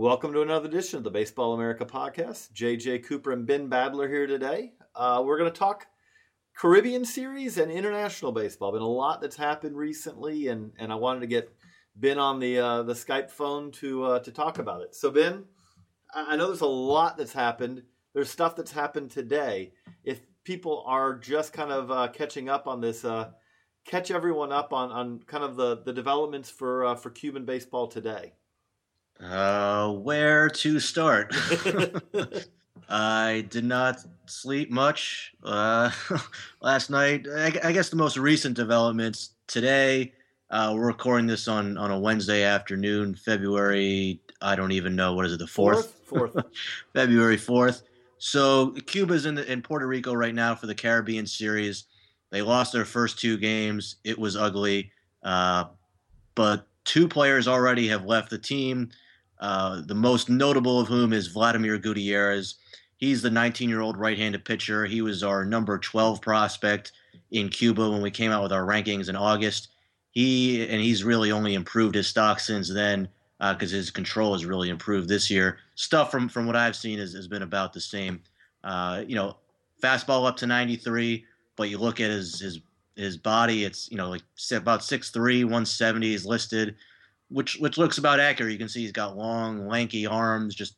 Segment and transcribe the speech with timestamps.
[0.00, 2.52] Welcome to another edition of the Baseball America podcast.
[2.52, 4.74] JJ Cooper and Ben Badler here today.
[4.94, 5.88] Uh, we're going to talk
[6.56, 8.70] Caribbean Series and international baseball.
[8.70, 11.52] Been a lot that's happened recently, and and I wanted to get
[11.96, 14.94] Ben on the uh, the Skype phone to uh, to talk about it.
[14.94, 15.46] So Ben,
[16.14, 17.82] I know there's a lot that's happened.
[18.14, 19.72] There's stuff that's happened today.
[20.04, 23.30] If people are just kind of uh, catching up on this, uh,
[23.84, 27.88] catch everyone up on, on kind of the, the developments for uh, for Cuban baseball
[27.88, 28.34] today.
[29.22, 31.34] Uh, where to start?
[32.88, 35.90] I did not sleep much uh,
[36.62, 37.26] last night.
[37.28, 40.12] I, I, guess the most recent developments today.
[40.50, 44.20] Uh, we're recording this on on a Wednesday afternoon, February.
[44.40, 45.90] I don't even know what is it, the fourth.
[46.04, 46.32] Fourth.
[46.32, 46.46] fourth.
[46.94, 47.82] February fourth.
[48.18, 51.84] So Cuba's in the, in Puerto Rico right now for the Caribbean Series.
[52.30, 53.96] They lost their first two games.
[54.04, 55.64] It was ugly, uh,
[56.34, 58.90] but two players already have left the team.
[59.40, 62.56] Uh, the most notable of whom is Vladimir Gutierrez.
[62.96, 64.84] He's the 19 year old right handed pitcher.
[64.84, 66.92] He was our number 12 prospect
[67.30, 69.68] in Cuba when we came out with our rankings in August.
[70.10, 74.44] He and he's really only improved his stock since then because uh, his control has
[74.44, 75.58] really improved this year.
[75.76, 78.20] Stuff from from what I've seen has, has been about the same.
[78.64, 79.36] Uh, you know,
[79.80, 82.60] fastball up to 93, but you look at his his
[82.96, 86.74] his body, it's you know like about 6'3", 170 is listed
[87.30, 88.52] which which looks about accurate.
[88.52, 90.76] You can see he's got long, lanky arms, just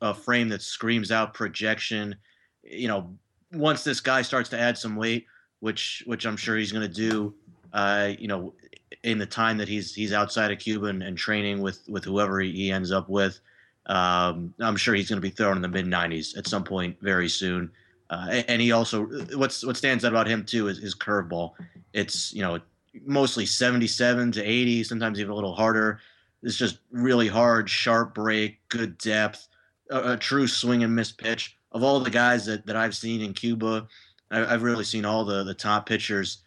[0.00, 2.16] a frame that screams out projection.
[2.62, 3.16] You know,
[3.52, 5.26] once this guy starts to add some weight,
[5.60, 7.34] which which I'm sure he's going to do,
[7.72, 8.54] uh, you know,
[9.02, 12.40] in the time that he's he's outside of Cuba and, and training with with whoever
[12.40, 13.38] he ends up with,
[13.86, 16.96] um, I'm sure he's going to be thrown in the mid 90s at some point
[17.00, 17.70] very soon.
[18.08, 19.04] Uh, and he also
[19.34, 21.52] what's what stands out about him too is his curveball.
[21.92, 22.60] It's you know
[23.04, 26.00] mostly 77 to 80, sometimes even a little harder.
[26.42, 29.48] It's just really hard, sharp break, good depth,
[29.90, 31.56] a, a true swing and miss pitch.
[31.72, 33.86] Of all the guys that, that I've seen in Cuba,
[34.30, 36.38] I, have really seen all the, the top pitchers.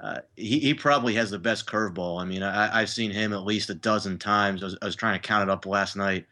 [0.00, 2.20] Uh, he, he probably has the best curveball.
[2.20, 4.62] I mean, I, have seen him at least a dozen times.
[4.62, 6.26] I was, I was trying to count it up last night.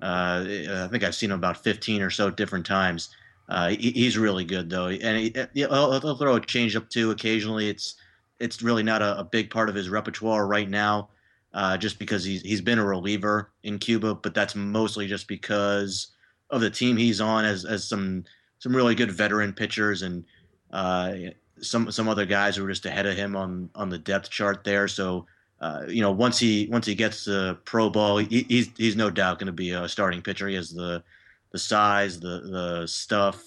[0.00, 3.10] Uh, I think I've seen him about 15 or so different times.
[3.48, 5.18] Uh, he, he's really good though, and
[5.54, 7.10] he, will he'll throw a changeup too.
[7.10, 7.96] Occasionally, it's
[8.40, 11.08] it's really not a, a big part of his repertoire right now,
[11.54, 16.08] uh, just because he's he's been a reliever in Cuba, but that's mostly just because
[16.50, 18.24] of the team he's on as as some
[18.58, 20.24] some really good veteran pitchers and
[20.72, 21.14] uh,
[21.60, 24.64] some some other guys who are just ahead of him on on the depth chart
[24.64, 24.88] there.
[24.88, 25.26] So.
[25.60, 29.10] Uh, you know, once he once he gets the pro ball, he, he's he's no
[29.10, 30.46] doubt going to be a starting pitcher.
[30.46, 31.02] He has the
[31.50, 33.42] the size, the the stuff,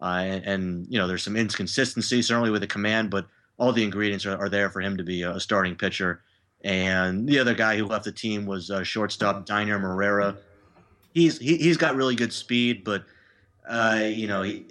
[0.00, 3.26] uh, and, and, you know there's some inconsistency certainly with the command, but
[3.58, 6.22] all the ingredients are, are there for him to be a starting pitcher.
[6.62, 10.36] And the other guy who left the team was uh, shortstop Dainer Morera.
[11.14, 13.04] He's he, he's got really good speed, but
[13.68, 14.66] uh, you know he,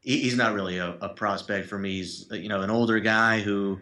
[0.00, 1.96] he's not really a, a, prospect for me.
[1.96, 3.80] He's you know an older guy who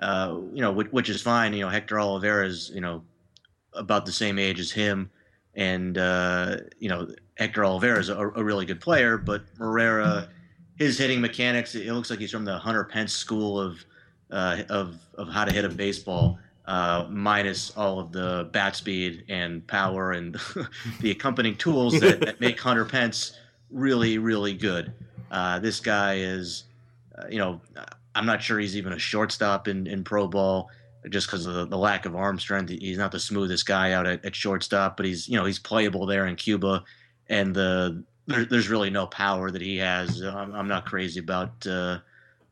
[0.00, 1.52] uh, you know which, which, is fine.
[1.52, 3.02] You know Hector Olivera is you know
[3.74, 5.10] about the same age as him,
[5.54, 10.28] and uh, you know Hector Olivera is a, a, really good player, but Morera
[10.78, 13.84] his hitting mechanics, it looks like he's from the Hunter Pence school of
[14.30, 19.24] uh, of of how to hit a baseball, uh, minus all of the bat speed
[19.28, 20.36] and power and
[21.00, 23.36] the accompanying tools that, that, make Hunter Pence
[23.70, 24.92] really really good.
[25.30, 26.64] Uh, this guy is,
[27.18, 27.60] uh, you know,
[28.14, 30.70] I'm not sure he's even a shortstop in, in pro ball
[31.10, 32.70] just because of the, the, lack of arm strength.
[32.70, 36.06] He's not the smoothest guy out at, at shortstop, but he's you know he's playable
[36.06, 36.84] there in Cuba,
[37.28, 40.20] and the there, there's really no power that he has.
[40.20, 41.98] I'm, I'm not crazy about uh,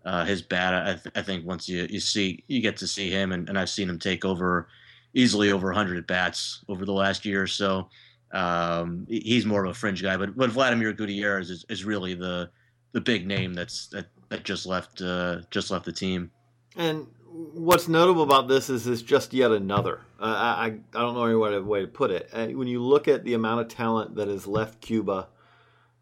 [0.05, 0.75] uh, his bat.
[0.75, 3.59] I, th- I, think once you, you see you get to see him, and, and
[3.59, 4.69] I've seen him take over
[5.15, 7.89] easily over 100 bats over the last year or so.
[8.33, 12.51] Um, he's more of a fringe guy, but but Vladimir Gutierrez is, is really the
[12.93, 16.31] the big name that's that, that just left uh, just left the team.
[16.75, 20.01] And what's notable about this is it's just yet another.
[20.19, 22.29] Uh, I I don't know any way to put it.
[22.33, 25.29] Uh, when you look at the amount of talent that has left Cuba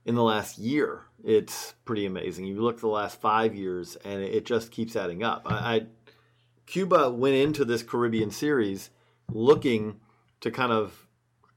[0.05, 2.45] in the last year, it's pretty amazing.
[2.47, 5.43] You look at the last five years, and it just keeps adding up.
[5.47, 5.87] I, I
[6.67, 8.91] Cuba went into this Caribbean series
[9.33, 10.01] looking
[10.41, 11.07] to kind of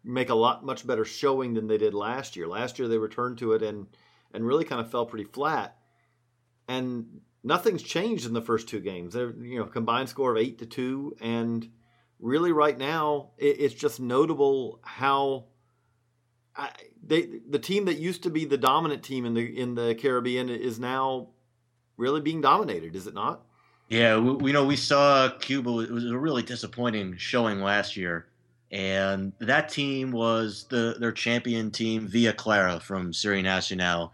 [0.03, 2.47] make a lot much better showing than they did last year.
[2.47, 3.87] Last year they returned to it and
[4.33, 5.77] and really kind of fell pretty flat.
[6.67, 9.13] And nothing's changed in the first two games.
[9.13, 11.69] They're you know combined score of eight to two, and
[12.19, 15.45] really right now it, it's just notable how
[17.05, 20.49] They the team that used to be the dominant team in the in the Caribbean
[20.49, 21.29] is now
[21.97, 22.95] really being dominated.
[22.95, 23.43] Is it not?
[23.89, 25.79] Yeah, we, we know we saw Cuba.
[25.79, 28.27] It was a really disappointing showing last year,
[28.71, 34.11] and that team was the their champion team Villa Clara from Serie Nacional.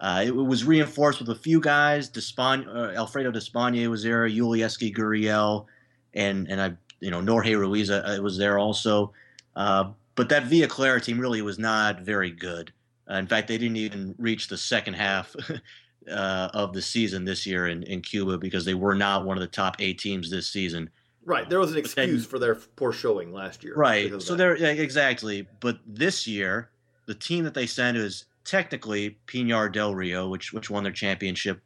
[0.00, 2.08] Uh, it was reinforced with a few guys.
[2.38, 5.66] Uh, Alfredo Despaigne was there, Yulieski Gurriel,
[6.14, 9.12] and and I you know Norge Ruiz uh, was there also.
[9.56, 12.72] Uh, but that Villa Clara team really was not very good.
[13.08, 15.34] Uh, in fact, they didn't even reach the second half
[16.10, 19.40] uh, of the season this year in, in Cuba because they were not one of
[19.40, 20.90] the top eight teams this season.
[21.24, 23.76] Right, there was an excuse then, for their poor showing last year.
[23.76, 25.46] Right, so they're yeah, exactly.
[25.60, 26.70] But this year,
[27.06, 31.60] the team that they sent is technically Pinar del Rio, which which won their championship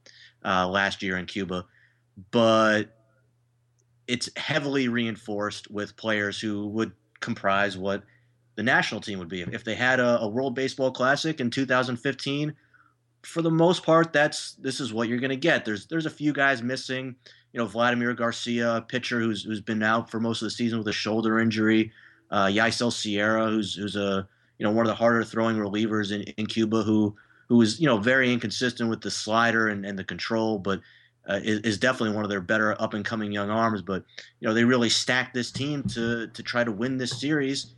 [0.45, 1.65] uh, last year in Cuba,
[2.33, 2.99] but
[4.09, 8.03] it's heavily reinforced with players who would comprise what
[8.55, 9.43] the national team would be.
[9.43, 12.55] If they had a, a World Baseball Classic in 2015,
[13.23, 15.65] for the most part, that's this is what you're going to get.
[15.65, 17.15] There's there's a few guys missing.
[17.53, 20.89] You know, Vladimir Garcia, pitcher who's who's been out for most of the season with
[20.89, 21.93] a shoulder injury.
[22.31, 24.27] Uh, Yaisel Sierra, who's who's a
[24.59, 27.15] you know one of the harder throwing relievers in, in Cuba, who
[27.49, 30.81] who is you know very inconsistent with the slider and, and the control, but
[31.29, 33.83] uh, is, is, definitely one of their better up and coming young arms.
[33.83, 34.05] But
[34.41, 37.75] you know they really stacked this team to to try to win this series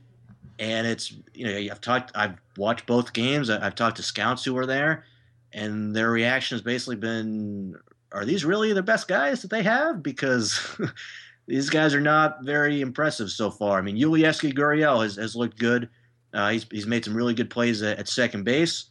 [0.59, 3.51] and it's you know I've talked I've watched both games.
[3.51, 5.05] I've talked to scouts who were there
[5.53, 7.77] and their reaction has basically been
[8.13, 10.03] are these really the best guys that they have?
[10.03, 10.61] Because
[11.47, 13.79] these guys are not very impressive so far.
[13.79, 15.89] I mean Yulieski Gurriel has, has looked good.
[16.33, 18.87] Uh, he's, he's made some really good plays at, at second base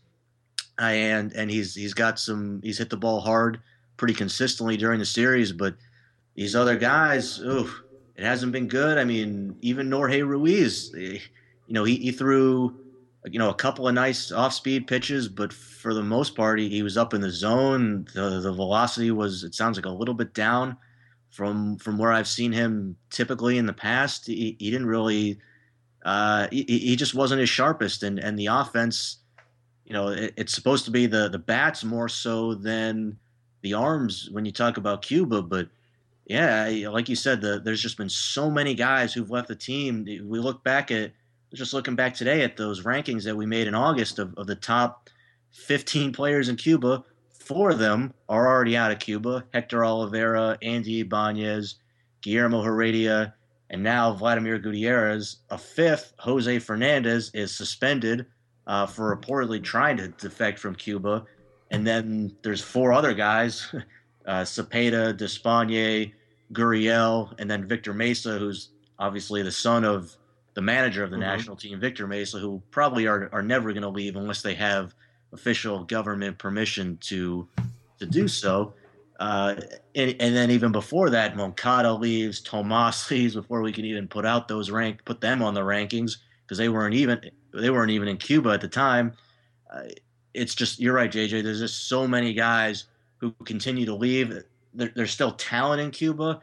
[0.79, 3.59] uh, and and he's he's got some he's hit the ball hard
[3.97, 5.75] pretty consistently during the series but
[6.35, 7.83] these other guys oof
[8.15, 8.97] it hasn't been good.
[8.97, 11.19] I mean even Norge Ruiz eh,
[11.67, 12.75] you know, he, he threw,
[13.25, 16.83] you know, a couple of nice off-speed pitches, but for the most part, he, he
[16.83, 18.07] was up in the zone.
[18.13, 20.77] The the velocity was, it sounds like a little bit down
[21.29, 24.27] from from where I've seen him typically in the past.
[24.27, 25.39] He, he didn't really,
[26.05, 29.17] uh, he, he just wasn't his sharpest, and and the offense,
[29.85, 33.17] you know, it, it's supposed to be the the bats more so than
[33.61, 35.69] the arms when you talk about Cuba, but
[36.25, 40.05] yeah, like you said, the, there's just been so many guys who've left the team.
[40.05, 41.11] We look back at
[41.53, 44.55] just looking back today at those rankings that we made in August of, of the
[44.55, 45.09] top
[45.51, 51.01] 15 players in Cuba, four of them are already out of Cuba Hector Olivera, Andy
[51.01, 51.75] Ibanez,
[52.21, 53.35] Guillermo Heredia,
[53.69, 55.37] and now Vladimir Gutierrez.
[55.49, 58.25] A fifth, Jose Fernandez, is suspended
[58.67, 61.25] uh, for reportedly trying to defect from Cuba.
[61.71, 63.67] And then there's four other guys
[64.25, 66.13] uh, Cepeda, Despaigne,
[66.51, 68.69] Gurriel, and then Victor Mesa, who's
[68.99, 70.15] obviously the son of
[70.53, 71.25] the manager of the mm-hmm.
[71.25, 74.93] national team, Victor Mesa, who probably are, are never going to leave unless they have
[75.31, 77.47] official government permission to
[77.99, 78.73] to do so.
[79.19, 79.55] Uh,
[79.95, 84.25] and, and, then even before that, Moncada leaves, Tomas leaves before we can even put
[84.25, 87.21] out those rank, put them on the rankings because they weren't even
[87.53, 89.13] they weren't even in Cuba at the time.
[89.71, 89.83] Uh,
[90.33, 91.43] it's just you're right, JJ.
[91.43, 92.85] There's just so many guys
[93.17, 94.43] who continue to leave.
[94.73, 96.41] There, there's still talent in Cuba,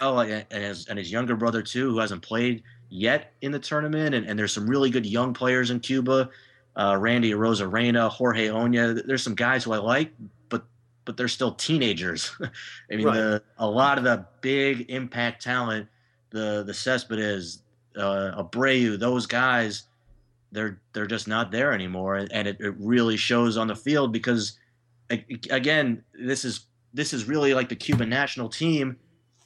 [0.00, 4.14] Oh, and his, and his younger brother too, who hasn't played yet in the tournament.
[4.14, 6.30] And, and there's some really good young players in Cuba.
[6.76, 9.04] Uh, Randy Arozarena, Jorge Oña.
[9.06, 10.12] There's some guys who I like,
[10.48, 10.64] but
[11.04, 12.32] but they're still teenagers.
[12.90, 13.14] I mean, right.
[13.14, 15.88] the, a lot of the big impact talent,
[16.30, 17.62] the the Cespedes,
[17.96, 19.84] uh, Abreu, those guys,
[20.50, 24.58] they're they're just not there anymore, and it, it really shows on the field because,
[25.50, 28.96] again, this is this is really like the Cuban national team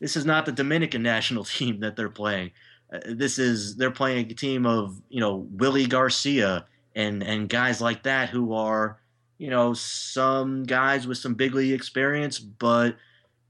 [0.01, 2.53] this is not the Dominican national team that they're playing.
[2.93, 7.81] Uh, this is they're playing a team of you know Willie Garcia and and guys
[7.81, 8.99] like that who are
[9.37, 12.97] you know some guys with some big league experience, but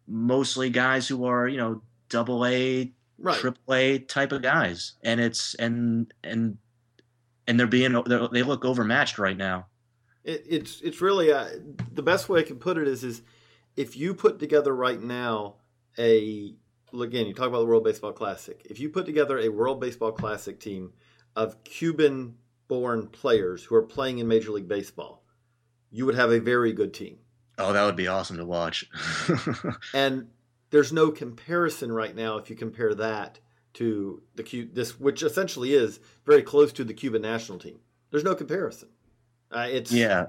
[0.07, 3.39] mostly guys who are you know double A, right.
[3.39, 6.59] triple A type of guys, and it's and and
[7.47, 9.67] and they're being they're, they look overmatched right now.
[10.25, 11.49] It, it's it's really uh,
[11.93, 13.23] the best way I can put it is is
[13.77, 15.55] if you put together right now
[15.99, 16.55] a
[16.99, 18.67] again you talk about the World Baseball Classic.
[18.69, 20.93] If you put together a World Baseball Classic team
[21.37, 22.37] of Cuban
[22.69, 25.25] born players who are playing in Major League Baseball,
[25.91, 27.19] you would have a very good team.
[27.59, 28.89] Oh, that would be awesome to watch.
[29.95, 30.29] and
[30.71, 33.41] there's no comparison right now if you compare that
[33.75, 37.81] to the Q, this which essentially is very close to the Cuban national team.
[38.11, 38.89] There's no comparison.
[39.51, 40.27] Uh, it's yeah,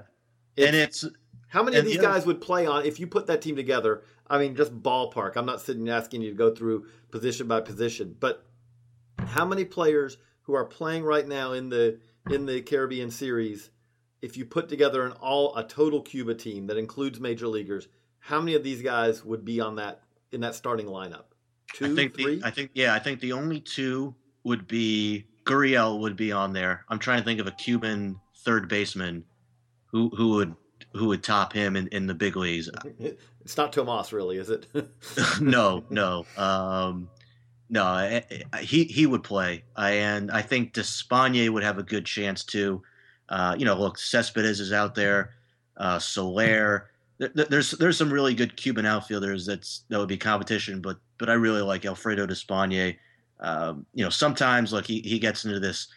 [0.56, 1.04] it's, and it's
[1.50, 4.02] how many of these guys would play on if you put that team together?
[4.28, 5.36] I mean, just ballpark.
[5.36, 8.46] I'm not sitting asking you to go through position by position, but
[9.18, 11.98] how many players who are playing right now in the
[12.30, 13.70] in the Caribbean Series,
[14.22, 17.88] if you put together an all a total Cuba team that includes major leaguers,
[18.20, 21.24] how many of these guys would be on that in that starting lineup?
[21.74, 22.38] Two, I think three.
[22.38, 24.14] The, I think yeah, I think the only two
[24.44, 26.84] would be Gurriel would be on there.
[26.88, 29.24] I'm trying to think of a Cuban third baseman
[29.86, 30.54] who who would
[30.92, 32.68] who would top him in, in the big leagues.
[33.42, 34.66] It's not Tomas, really, is it?
[35.40, 36.26] no, no.
[36.36, 37.08] Um,
[37.70, 42.04] no, I, I, he he would play, and I think Despaigne would have a good
[42.04, 42.82] chance too.
[43.28, 45.34] Uh, you know, look, Cespedes is out there,
[45.78, 46.90] uh, Soler.
[47.18, 51.30] There, there's there's some really good Cuban outfielders that's that would be competition, but but
[51.30, 52.96] I really like Alfredo Despaigne.
[53.40, 55.88] Um, you know, sometimes like he, he gets into this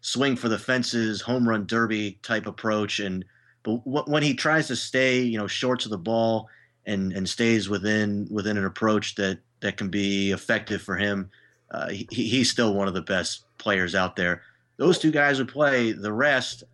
[0.00, 3.24] swing for the fences, home run derby type approach, and
[3.62, 6.48] but when he tries to stay, you know, short to the ball
[6.86, 11.30] and and stays within within an approach that that can be effective for him.
[11.70, 14.42] Uh, he, he's still one of the best players out there.
[14.76, 15.92] Those two guys would play.
[15.92, 16.64] The rest,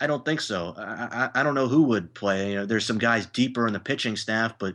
[0.00, 0.74] I don't think so.
[0.76, 2.50] I, I, I don't know who would play.
[2.50, 4.74] You know, there's some guys deeper in the pitching staff, but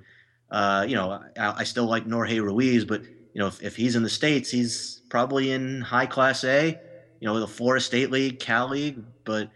[0.50, 2.86] uh, you know, I, I, still like Norge Ruiz.
[2.86, 6.80] But you know, if, if he's in the states, he's probably in high class A.
[7.20, 9.50] You know, the Florida State League, Cal League, but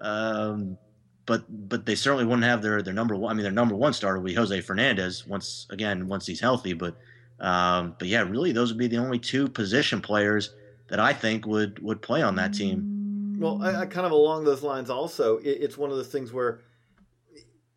[0.00, 0.78] um,
[1.28, 3.30] but but they certainly wouldn't have their their number one.
[3.30, 6.72] I mean, their number one starter would be Jose Fernandez once again once he's healthy.
[6.72, 6.96] But
[7.38, 10.54] um, but yeah, really, those would be the only two position players
[10.88, 13.36] that I think would would play on that team.
[13.38, 15.36] Well, I, I kind of along those lines also.
[15.36, 16.62] It, it's one of those things where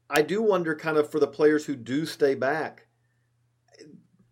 [0.10, 2.88] I do wonder, kind of, for the players who do stay back.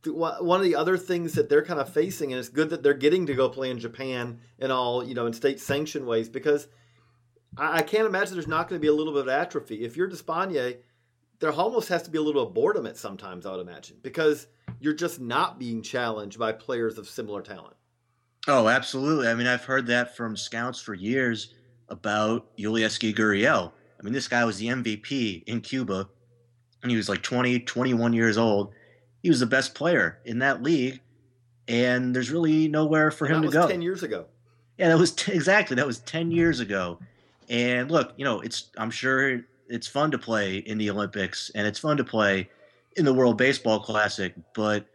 [0.06, 2.94] One of the other things that they're kind of facing, and it's good that they're
[2.94, 6.70] getting to go play in Japan and all, you know, in state sanctioned ways, because
[7.58, 9.84] I, I can't imagine there's not going to be a little bit of atrophy.
[9.84, 10.78] If you're Despaigne,
[11.40, 14.48] there almost has to be a little of boredom at sometimes, I would imagine, because
[14.80, 17.76] you're just not being challenged by players of similar talent.
[18.48, 19.28] Oh, absolutely.
[19.28, 21.54] I mean, I've heard that from scouts for years
[21.90, 23.72] about Yulieski Gurriel.
[24.00, 26.10] I mean, this guy was the MVP in Cuba,
[26.82, 28.74] and he was like 20, 21 years old.
[29.22, 31.02] He was the best player in that league,
[31.68, 33.68] and there's really nowhere for and him to go.
[33.68, 34.26] 10 years ago.
[34.78, 35.76] Yeah, that was t- exactly.
[35.76, 37.00] That was 10 years ago.
[37.50, 41.66] And look, you know, it's I'm sure it's fun to play in the Olympics and
[41.66, 42.50] it's fun to play
[42.96, 44.86] in the World Baseball Classic, but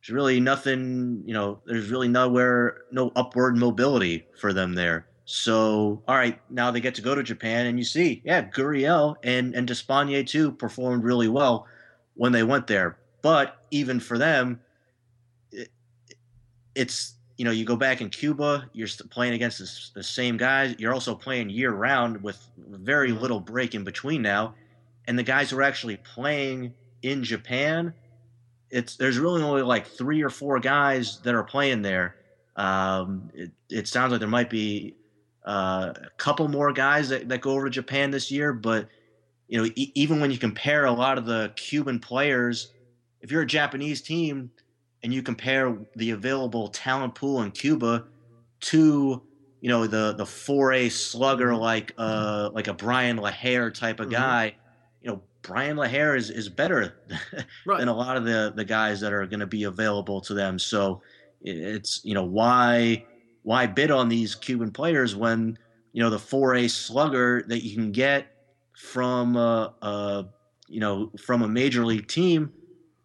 [0.00, 5.06] there's really nothing, you know, there's really nowhere, no upward mobility for them there.
[5.24, 9.16] So, all right, now they get to go to Japan, and you see, yeah, Gurriel
[9.22, 11.66] and and Despaigne too performed really well
[12.14, 12.96] when they went there.
[13.20, 14.60] But even for them,
[15.52, 15.68] it,
[16.74, 20.74] it's you know, you go back in Cuba, you're playing against the, the same guys.
[20.78, 23.20] You're also playing year round with very mm-hmm.
[23.20, 24.54] little break in between now.
[25.06, 27.94] And the guys who are actually playing in Japan,
[28.70, 32.16] it's there's really only like three or four guys that are playing there.
[32.56, 34.96] Um, it, it sounds like there might be
[35.46, 38.88] uh, a couple more guys that, that go over to Japan this year, but
[39.46, 42.72] you know, e- even when you compare a lot of the Cuban players,
[43.20, 44.50] if you're a Japanese team,
[45.02, 48.04] and you compare the available talent pool in Cuba
[48.60, 49.22] to
[49.60, 51.60] you know the the 4A slugger mm-hmm.
[51.60, 54.16] like uh like a Brian LaHair type of mm-hmm.
[54.16, 54.56] guy,
[55.02, 56.98] you know Brian LaHair is is better
[57.66, 57.78] right.
[57.78, 60.58] than a lot of the the guys that are going to be available to them.
[60.58, 61.02] So
[61.40, 63.04] it's you know why
[63.42, 65.56] why bid on these Cuban players when
[65.92, 68.26] you know the 4A slugger that you can get
[68.76, 70.26] from uh, a
[70.68, 72.52] you know from a major league team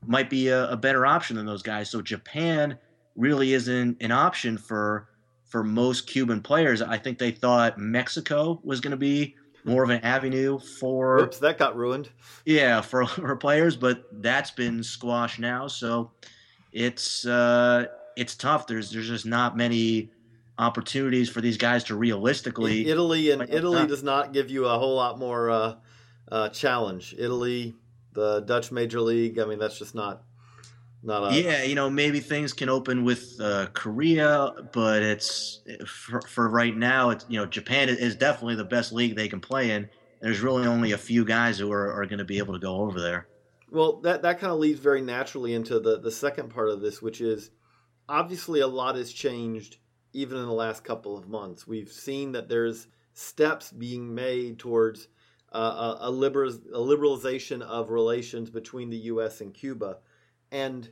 [0.08, 1.90] might be a, a better option than those guys.
[1.90, 2.78] So Japan
[3.16, 5.08] really isn't an option for
[5.46, 6.82] for most Cuban players.
[6.82, 11.20] I think they thought Mexico was going to be more of an avenue for.
[11.20, 12.10] Oops, that got ruined.
[12.46, 15.68] Yeah, for for players, but that's been squashed now.
[15.68, 16.12] So
[16.72, 18.68] it's uh, it's tough.
[18.68, 20.12] There's there's just not many
[20.58, 22.88] opportunities for these guys to realistically.
[22.88, 25.76] Italy and Italy does not give you a whole lot more uh,
[26.32, 27.16] uh, challenge.
[27.18, 27.76] Italy
[28.14, 29.40] the Dutch Major League.
[29.40, 30.24] I mean, that's just not
[31.02, 36.22] Not a, yeah, you know, maybe things can open with uh, Korea, but it's for,
[36.22, 37.10] for right now.
[37.10, 39.90] It's you know, Japan is definitely the best league they can play in.
[40.22, 42.78] There's really only a few guys who are, are going to be able to go
[42.78, 43.28] over there.
[43.70, 47.02] Well, that that kind of leads very naturally into the the second part of this,
[47.02, 47.52] which is
[48.08, 49.78] obviously a lot has changed
[50.14, 51.68] even in the last couple of months.
[51.68, 55.08] We've seen that there's steps being made towards
[55.58, 59.42] a, a, liberal, a liberalization of relations between the U.S.
[59.42, 59.98] and Cuba
[60.52, 60.90] and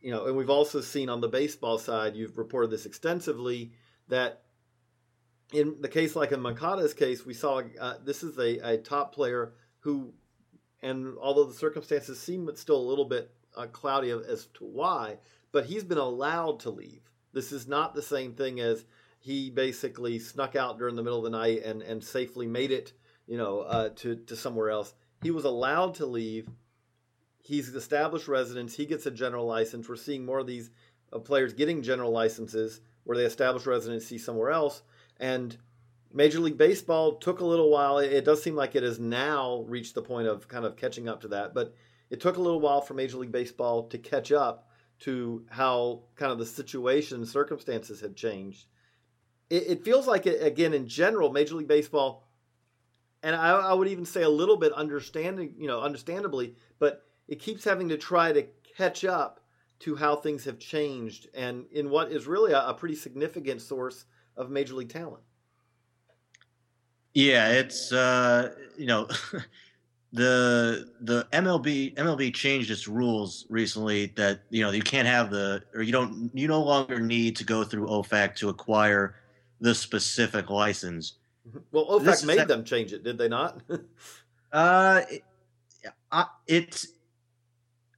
[0.00, 3.72] you know, and we've also seen on the baseball side, you've reported this extensively
[4.08, 4.42] that
[5.52, 9.14] in the case like in Moncada's case, we saw uh, this is a, a top
[9.14, 10.12] player who,
[10.82, 15.16] and although the circumstances seem still a little bit uh, cloudy as to why,
[15.52, 17.10] but he's been allowed to leave.
[17.32, 18.84] This is not the same thing as
[19.18, 22.92] he basically snuck out during the middle of the night and, and safely made it,
[23.28, 24.94] you know, uh, to, to somewhere else.
[25.22, 26.48] He was allowed to leave
[27.48, 28.74] he's established residence.
[28.74, 29.88] He gets a general license.
[29.88, 30.70] We're seeing more of these
[31.10, 34.82] uh, players getting general licenses where they establish residency somewhere else.
[35.18, 35.56] And
[36.12, 37.98] Major League Baseball took a little while.
[37.98, 41.08] It, it does seem like it has now reached the point of kind of catching
[41.08, 41.74] up to that, but
[42.10, 44.68] it took a little while for Major League Baseball to catch up
[45.00, 48.66] to how kind of the situation circumstances had changed.
[49.48, 52.27] It, it feels like it, again in general, Major League Baseball,
[53.22, 57.40] and I, I would even say a little bit understanding, you know, understandably, but it
[57.40, 58.46] keeps having to try to
[58.76, 59.40] catch up
[59.80, 64.04] to how things have changed and in what is really a, a pretty significant source
[64.36, 65.22] of major league talent.
[67.14, 69.08] Yeah, it's uh, you know
[70.12, 75.62] the the MLB MLB changed its rules recently that you know you can't have the
[75.74, 79.16] or you don't you no longer need to go through OFAC to acquire
[79.60, 81.14] the specific license.
[81.48, 81.58] Mm-hmm.
[81.72, 83.62] Well, OFAC made them change it, did they not?
[84.52, 85.24] uh, it,
[86.46, 86.88] it's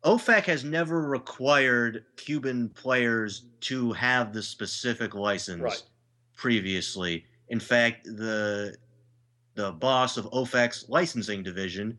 [0.04, 5.83] OFAC has never required Cuban players to have the specific license right.
[6.37, 7.25] previously.
[7.49, 8.76] In fact, the
[9.54, 11.99] the boss of OFAC's licensing division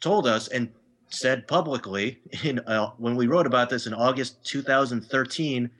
[0.00, 0.70] told us and
[1.08, 5.70] said publicly in uh, when we wrote about this in August 2013.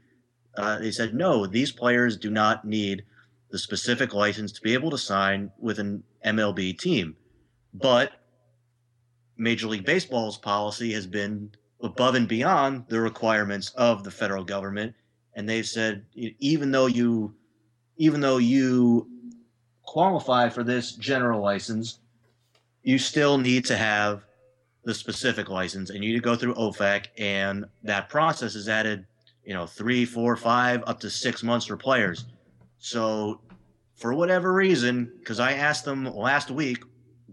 [0.56, 3.04] Uh, they said no, these players do not need
[3.50, 7.16] the specific license to be able to sign with an MLB team,
[7.74, 8.12] but
[9.36, 11.50] Major League Baseball's policy has been
[11.82, 14.94] above and beyond the requirements of the federal government.
[15.34, 17.34] And they've said even though you
[17.96, 19.08] even though you
[19.82, 21.98] qualify for this general license
[22.82, 24.24] you still need to have
[24.84, 25.90] the specific license.
[25.90, 29.06] And you need to go through OFAC and that process is added
[29.44, 32.26] you know three four five up to six months for players
[32.80, 33.40] so
[33.94, 36.82] for whatever reason because i asked them last week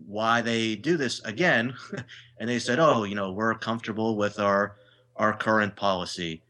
[0.05, 1.73] why they do this again
[2.39, 4.77] and they said oh you know we're comfortable with our
[5.17, 6.41] our current policy.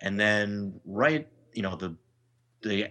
[0.00, 1.96] And then right you know the
[2.62, 2.90] the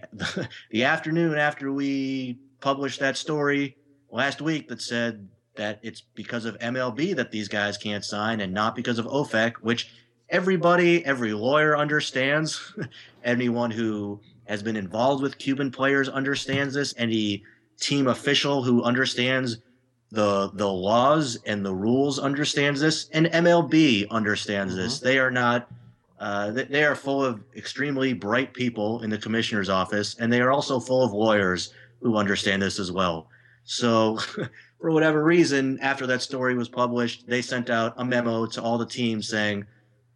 [0.70, 3.76] the afternoon after we published that story
[4.10, 8.52] last week that said that it's because of MLB that these guys can't sign and
[8.52, 9.92] not because of OFAC which
[10.30, 12.72] everybody every lawyer understands
[13.24, 17.42] anyone who has been involved with Cuban players understands this any
[17.80, 19.58] team official who understands
[20.10, 24.82] the the laws and the rules understands this, and MLB understands mm-hmm.
[24.82, 25.00] this.
[25.00, 25.68] They are not.
[26.20, 30.52] Uh, they are full of extremely bright people in the commissioner's office, and they are
[30.52, 33.28] also full of lawyers who understand this as well.
[33.64, 34.16] So,
[34.80, 38.78] for whatever reason, after that story was published, they sent out a memo to all
[38.78, 39.66] the teams saying,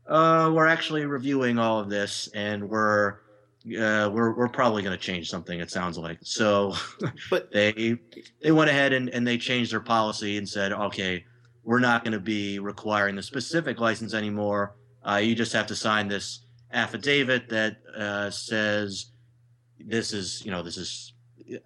[0.06, 3.16] uh, "We're actually reviewing all of this, and we're
[3.66, 5.60] uh, we're we're probably going to change something.
[5.60, 6.74] It sounds like so.
[7.30, 7.98] But they
[8.42, 11.24] they went ahead and, and they changed their policy and said, okay,
[11.64, 14.74] we're not going to be requiring the specific license anymore.
[15.06, 16.40] Uh, you just have to sign this
[16.72, 19.12] affidavit that uh, says
[19.78, 21.12] this is you know this is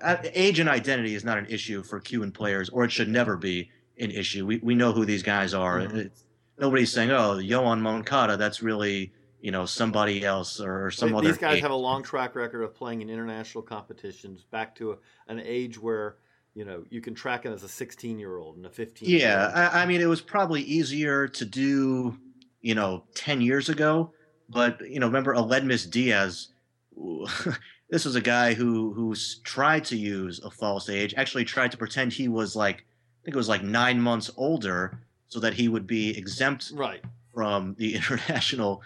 [0.01, 3.37] uh, age and identity is not an issue for Cuban players, or it should never
[3.37, 4.47] be an issue.
[4.47, 5.81] We we know who these guys are.
[5.81, 6.09] Mm-hmm.
[6.59, 11.29] Nobody's saying, oh, Yoan Moncada, that's really you know somebody else or some These other.
[11.29, 11.63] These guys age.
[11.63, 15.79] have a long track record of playing in international competitions back to a, an age
[15.79, 16.17] where
[16.55, 19.09] you know you can track it as a 16 year old and a 15.
[19.11, 22.17] Yeah, I, I, mean it was probably easier to do
[22.61, 24.13] you know 10 years ago,
[24.49, 26.49] but you know remember Aledmys Diaz.
[27.91, 31.15] this was a guy who who tried to use a false age.
[31.17, 35.01] Actually, tried to pretend he was like I think it was like nine months older,
[35.27, 37.03] so that he would be exempt right
[37.35, 38.83] from the international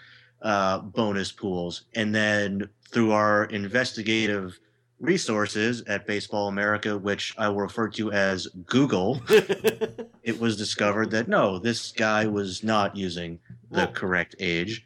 [0.47, 4.57] uh, bonus pools, and then through our investigative
[4.97, 11.27] resources at Baseball America, which I will refer to as Google, it was discovered that
[11.27, 13.39] no, this guy was not using
[13.71, 14.85] the correct age.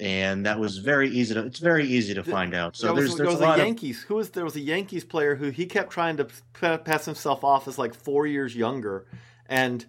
[0.00, 1.44] And that was very easy to.
[1.44, 2.76] It's very easy to find out.
[2.76, 4.02] So there there's was, there's there was a lot a of Yankees.
[4.02, 7.68] Who was there was a Yankees player who he kept trying to pass himself off
[7.68, 9.06] as like four years younger,
[9.46, 9.84] and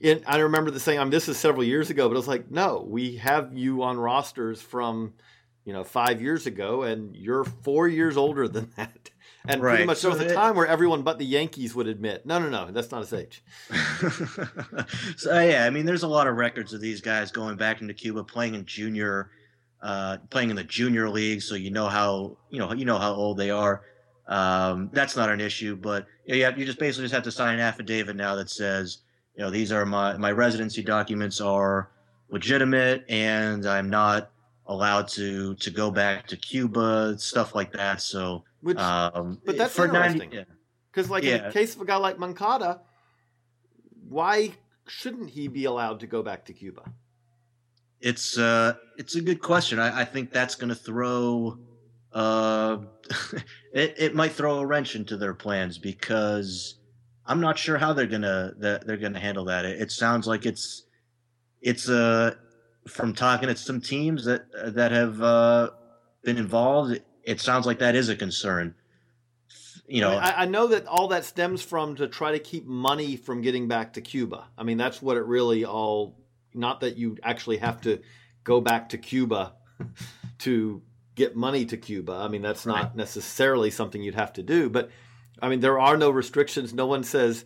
[0.00, 0.98] it, I remember the saying.
[0.98, 3.82] I mean, this is several years ago, but it was like, no, we have you
[3.82, 5.14] on rosters from,
[5.64, 9.10] you know, five years ago, and you're four years older than that.
[9.48, 9.86] And pretty Right.
[9.86, 12.48] much there was So a time where everyone but the Yankees would admit, no, no,
[12.48, 13.44] no, that's not his age.
[15.16, 17.94] so yeah, I mean, there's a lot of records of these guys going back into
[17.94, 19.30] Cuba, playing in junior,
[19.82, 21.42] uh, playing in the junior league.
[21.42, 23.82] So you know how you know you know how old they are.
[24.28, 27.30] Um, that's not an issue, but yeah, you, have, you just basically just have to
[27.30, 28.98] sign an affidavit now that says,
[29.36, 31.90] you know, these are my my residency documents are
[32.30, 34.30] legitimate, and I'm not
[34.66, 38.00] allowed to to go back to Cuba, stuff like that.
[38.00, 40.32] So, Which, um, but that's for 90 interesting.
[40.32, 40.44] yeah.
[40.90, 42.80] because like in the case of a guy like Moncada,
[44.08, 44.52] why
[44.86, 46.82] shouldn't he be allowed to go back to Cuba?
[48.00, 49.78] It's uh, it's a good question.
[49.78, 51.58] I, I think that's going to throw,
[52.12, 52.78] uh,
[53.72, 56.75] it it might throw a wrench into their plans because
[57.26, 59.64] I'm not sure how they're gonna that they're gonna handle that.
[59.64, 60.84] It, it sounds like it's
[61.60, 62.34] it's uh
[62.88, 65.70] from talking to some teams that that have uh,
[66.22, 67.00] been involved.
[67.24, 68.74] It sounds like that is a concern.
[69.88, 73.16] You know, I, I know that all that stems from to try to keep money
[73.16, 74.46] from getting back to Cuba.
[74.58, 76.16] I mean, that's what it really all.
[76.54, 78.00] Not that you actually have to
[78.44, 79.54] go back to Cuba
[80.38, 80.82] to
[81.14, 82.12] get money to Cuba.
[82.12, 82.96] I mean, that's not Right.
[82.96, 84.68] necessarily something you'd have to do.
[84.68, 84.90] But
[85.40, 86.72] I mean, there are no restrictions.
[86.72, 87.44] No one says.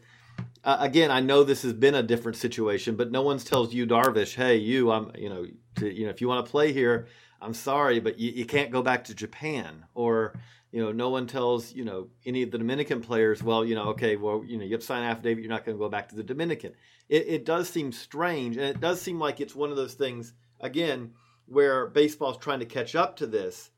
[0.63, 3.87] Uh, again, I know this has been a different situation, but no one tells you,
[3.87, 7.07] Darvish, hey, you, I'm, you know, to, you know, if you want to play here,
[7.41, 9.87] I'm sorry, but you, you can't go back to Japan.
[9.95, 10.39] Or,
[10.71, 13.89] you know, no one tells, you know, any of the Dominican players, well, you know,
[13.91, 15.89] okay, well, you know, you have to sign an affidavit, you're not going to go
[15.89, 16.75] back to the Dominican.
[17.09, 20.35] It, it does seem strange, and it does seem like it's one of those things,
[20.61, 21.13] again,
[21.47, 23.71] where baseball's trying to catch up to this.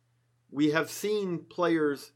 [0.50, 2.10] We have seen players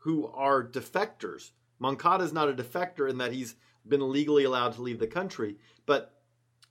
[0.00, 1.52] who are defectors.
[1.78, 3.54] Moncada is not a defector in that he's
[3.88, 6.20] been legally allowed to leave the country, but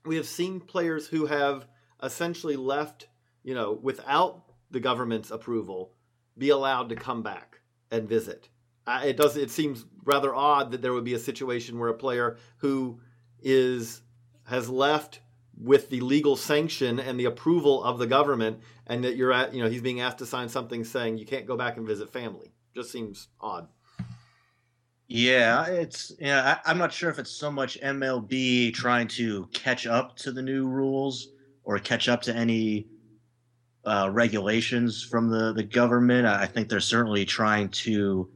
[0.05, 1.67] we have seen players who have
[2.01, 3.07] essentially left,
[3.43, 5.93] you know, without the government's approval,
[6.37, 7.59] be allowed to come back
[7.91, 8.49] and visit.
[8.87, 9.37] It does.
[9.37, 13.01] It seems rather odd that there would be a situation where a player who
[13.41, 14.01] is
[14.47, 15.19] has left
[15.61, 19.61] with the legal sanction and the approval of the government, and that you're at, you
[19.61, 22.53] know, he's being asked to sign something saying you can't go back and visit family.
[22.75, 23.67] Just seems odd.
[25.07, 26.59] Yeah, it's yeah.
[26.65, 30.41] I, I'm not sure if it's so much MLB trying to catch up to the
[30.41, 31.29] new rules
[31.63, 32.87] or catch up to any
[33.85, 36.27] uh, regulations from the the government.
[36.27, 38.29] I I think they're certainly trying to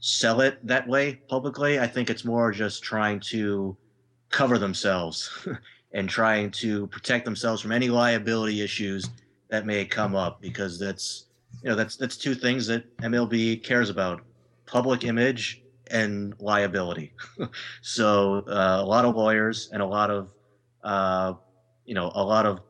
[0.00, 1.80] sell it that way publicly.
[1.80, 3.74] I think it's more just trying to
[4.28, 5.48] cover themselves
[5.92, 9.08] and trying to protect themselves from any liability issues
[9.48, 11.26] that may come up because that's
[11.62, 14.22] you know that's that's two things that MLB cares about:
[14.66, 17.12] public image and liability.
[17.82, 20.28] so uh, a lot of lawyers and a lot of
[20.82, 21.34] uh,
[21.84, 22.60] you know a lot of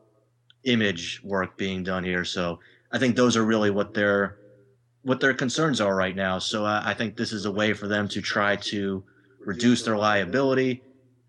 [0.63, 2.25] image work being done here.
[2.25, 2.59] So
[2.91, 4.37] I think those are really what their
[5.03, 6.39] what their concerns are right now.
[6.39, 9.03] So I, I think this is a way for them to try to
[9.39, 10.81] reduce their liability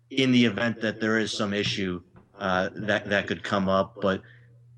[0.09, 2.01] in the event that there is some issue
[2.39, 3.95] uh, that that could come up.
[4.01, 4.21] But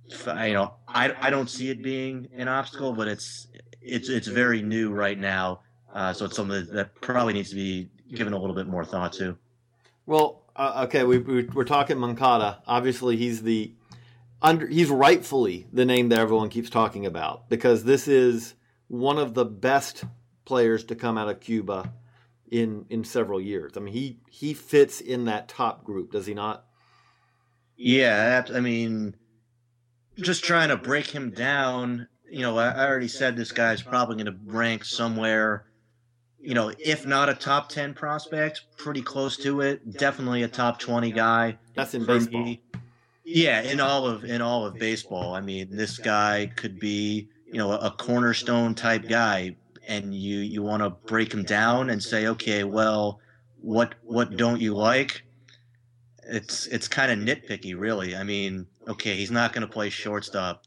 [0.10, 3.48] you know, I, I don't see it being an obstacle, but it's
[3.82, 5.62] it's it's very new right now.
[5.94, 9.14] Uh, so it's something that probably needs to be given a little bit more thought
[9.14, 9.38] to.
[10.06, 12.62] Well, uh, okay, we, we, we're talking Moncada.
[12.68, 13.74] Obviously, he's the
[14.42, 14.68] under.
[14.68, 18.56] He's rightfully the name that everyone keeps talking about because this is
[18.88, 20.04] one of the best
[20.46, 21.94] players to come out of Cuba
[22.52, 23.74] in in several years.
[23.78, 26.66] I mean, he he fits in that top group, does he not?
[27.78, 29.16] Yeah, I mean,
[30.22, 32.08] just trying to break him down.
[32.30, 35.66] You know, I I already said this guy's probably going to rank somewhere.
[36.40, 39.98] You know, if not a top ten prospect, pretty close to it.
[39.98, 41.58] Definitely a top twenty guy.
[41.76, 42.44] That's in baseball.
[42.44, 42.62] me.
[43.26, 45.34] Yeah, in all of in all of baseball.
[45.34, 49.56] I mean, this guy could be, you know, a cornerstone type guy
[49.90, 53.20] and you you want to break him down and say, "Okay, well,
[53.60, 55.24] what what don't you like?"
[56.24, 58.16] It's it's kind of nitpicky, really.
[58.16, 60.64] I mean, okay, he's not going to play shortstop.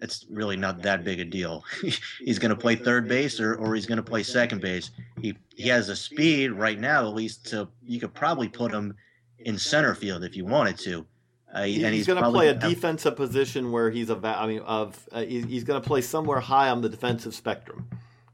[0.00, 1.64] It's really not that big a deal.
[2.20, 4.90] he's going to play third base or, or he's going to play second base.
[5.20, 8.94] He he has the speed right now, at least to you could probably put him
[9.40, 11.06] in center field if you wanted to.
[11.52, 14.14] Uh, He- and he's, he's, going to play a defensive position where he's a.
[14.14, 17.34] va- I mean, of uh, he's, he's going to play somewhere high on the defensive
[17.34, 17.88] spectrum,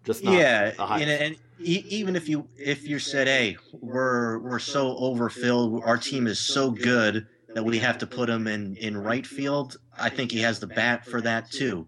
[0.04, 4.96] just not yeah, and, and even if you if you said, "Hey, we're we're so
[4.98, 9.26] overfilled, our team is so good that we have to put him in in right
[9.26, 11.86] field," I think he has the bat for that too.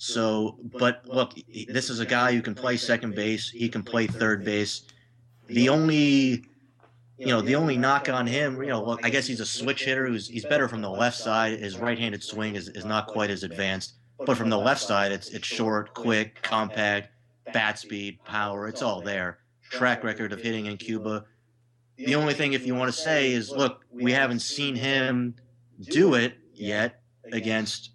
[0.00, 1.34] So, but look,
[1.68, 3.50] this is a guy who can play second base.
[3.50, 4.82] He can play third base.
[5.48, 6.44] The only,
[7.16, 9.84] you know, the only knock on him, you know, look, I guess he's a switch
[9.84, 10.06] hitter.
[10.06, 11.58] Who's he's better from the left side.
[11.58, 15.30] His right-handed swing is, is not quite as advanced, but from the left side, it's
[15.30, 17.08] it's short, quick, compact,
[17.52, 18.68] bat speed, power.
[18.68, 19.38] It's all there.
[19.68, 21.24] Track record of hitting in Cuba.
[21.98, 25.34] The only thing, if you want to say, is look, we haven't seen him
[25.80, 27.00] do it yet
[27.32, 27.90] against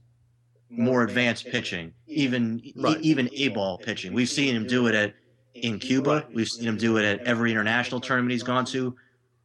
[0.70, 3.00] more advanced pitching, even Right.
[3.02, 4.13] even A ball pitching.
[4.13, 5.13] We've seen him do it at
[5.54, 6.28] in Cuba.
[6.34, 8.96] We've seen him do it at every international tournament he's gone to.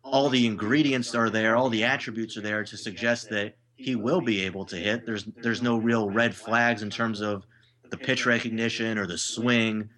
[0.03, 4.21] All the ingredients are there, all the attributes are there to suggest that he will
[4.21, 5.07] be able to hit.
[5.07, 7.45] There's there's no real red flags in terms of
[7.91, 9.89] the pitch recognition or the swing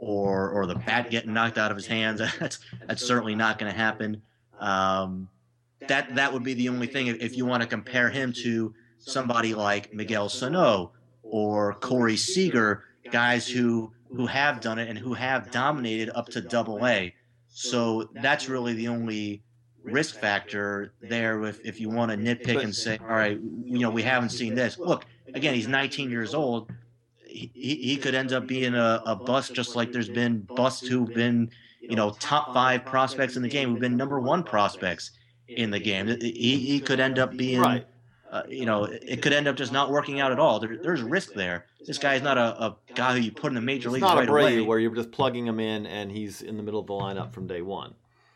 [0.00, 2.20] or or the bat getting knocked out of his hands.
[2.40, 4.22] That's that's certainly not going to happen.
[4.58, 5.28] Um,
[5.86, 8.74] that that would be the only thing if, if you want to compare him to
[8.98, 15.14] somebody like Miguel Sano or Corey Seager, guys who who have done it and who
[15.14, 17.14] have dominated up to Double A.
[17.48, 19.42] So that's really the only
[19.82, 21.42] risk factor there.
[21.44, 24.54] If if you want to nitpick and say, all right, you know, we haven't seen
[24.54, 24.78] this.
[24.78, 26.70] Look, again, he's 19 years old.
[27.30, 30.86] He, he he could end up being a, a bust, just like there's been busts
[30.86, 35.12] who've been, you know, top five prospects in the game, who've been number one prospects
[35.48, 36.08] in the game.
[36.20, 37.86] He, he could end up being, right.
[38.30, 40.60] uh, you know, it could end up just not working out at all.
[40.60, 41.66] There, there's risk there.
[41.86, 44.02] This guy is not a, a guy who you put in the major It's leagues
[44.02, 44.66] not right a Brady away.
[44.66, 47.46] where you're just plugging him in and he's in the middle of the lineup from
[47.46, 47.94] day one.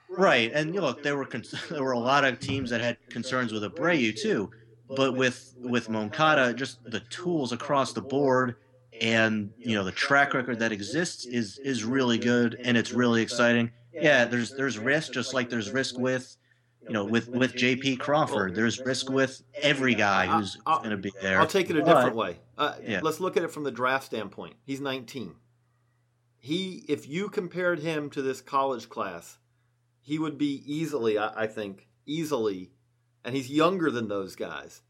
[0.08, 2.80] Right, and you know, look, there were con- there were a lot of teams that
[2.80, 4.50] had concerns with Abreu too,
[4.88, 8.56] but with with Moncada, just the tools across the board,
[9.00, 13.22] and you know the track record that exists is is really good, and it's really
[13.22, 13.70] exciting.
[13.92, 16.36] Yeah, there's there's risk, just like there's risk with,
[16.86, 17.96] you know, with with J.P.
[17.96, 18.54] Crawford.
[18.54, 21.40] There's risk with every guy who's going to be there.
[21.40, 22.38] I'll take it a But- different way.
[22.58, 23.00] Uh, yeah.
[23.02, 24.54] Let's look at it from the draft standpoint.
[24.64, 25.34] He's 19.
[26.38, 29.38] He, if you compared him to this college class,
[30.00, 32.72] he would be easily, I, I think, easily,
[33.24, 34.82] and he's younger than those guys,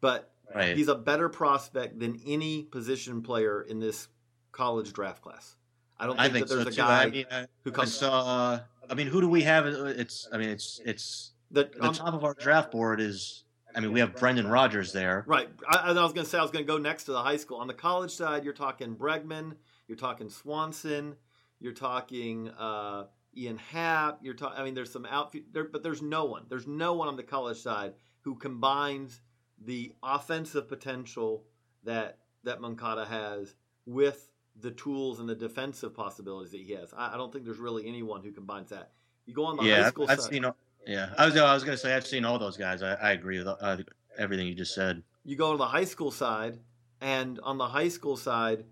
[0.00, 0.76] but Right.
[0.76, 4.08] he's a better prospect than any position player in this
[4.52, 5.56] college draft class.
[5.98, 6.82] I don't I think, think that so there's too.
[6.82, 8.60] a guy I mean, I, who I comes saw.
[8.88, 9.66] I mean, who do we have?
[9.66, 10.28] It's.
[10.32, 13.44] I mean, it's it's that the um, top of our draft board is.
[13.72, 15.24] I mean, we have Brendan Rodgers there.
[15.28, 15.48] Right.
[15.68, 17.36] I, I was going to say I was going to go next to the high
[17.36, 17.58] school.
[17.58, 19.54] On the college side, you're talking Bregman,
[19.86, 21.14] you're talking Swanson,
[21.60, 23.04] you're talking uh,
[23.36, 24.18] Ian Happ.
[24.22, 24.58] You're talking.
[24.58, 26.46] I mean, there's some outfit there, but there's no one.
[26.48, 29.20] There's no one on the college side who combines
[29.60, 31.44] the offensive potential
[31.84, 33.54] that that Moncada has
[33.86, 36.92] with the tools and the defensive possibilities that he has.
[36.96, 38.90] I, I don't think there's really anyone who combines that.
[39.26, 40.32] You go on the high school I've, I've side.
[40.32, 40.46] seen.
[40.86, 41.36] Yeah, I was.
[41.36, 42.82] I was gonna say I've seen all those guys.
[42.82, 43.78] I, I agree with uh,
[44.18, 45.02] everything you just said.
[45.24, 46.58] you go to the high school side,
[47.00, 48.64] and on the high school side,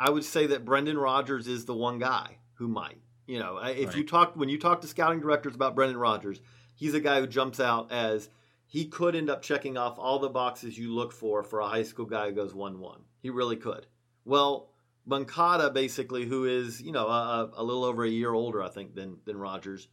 [0.00, 2.98] I would say that Brendan Rodgers is the one guy who might.
[3.26, 6.40] You know, if you talk when you talk to scouting directors about Brendan Rodgers,
[6.74, 8.28] he's a guy who jumps out as
[8.74, 11.84] he could end up checking off all the boxes you look for for a high
[11.84, 13.02] school guy who goes one one.
[13.22, 13.86] He really could.
[14.24, 14.72] Well,
[15.06, 18.96] Moncada basically, who is you know a, a little over a year older, I think,
[18.96, 19.86] than than Rodgers,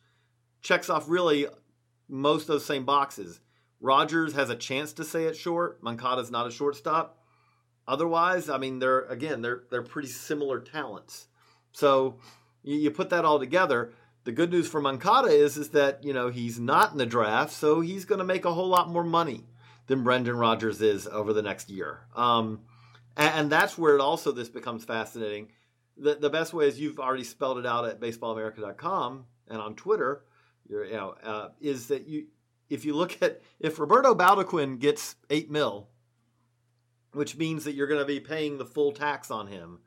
[0.63, 1.45] checks off really
[2.09, 3.39] most of those same boxes.
[3.79, 5.83] Rodgers has a chance to say it short.
[5.83, 7.19] Moncada's not a shortstop.
[7.87, 11.27] Otherwise, I mean, they're again, they're they're pretty similar talents.
[11.71, 12.17] So
[12.63, 13.93] you, you put that all together.
[14.23, 17.51] The good news for Moncada is is that you know he's not in the draft,
[17.51, 19.45] so he's going to make a whole lot more money
[19.87, 22.01] than Brendan Rodgers is over the next year.
[22.15, 22.61] Um,
[23.17, 25.49] and, and that's where it also this becomes fascinating.
[25.97, 30.23] The, the best way is you've already spelled it out at baseballamerica.com and on Twitter.
[30.69, 32.27] You know, uh, is that you
[32.69, 35.89] if you look at if Roberto Baldoquin gets eight mil,
[37.13, 39.79] which means that you're going to be paying the full tax on him.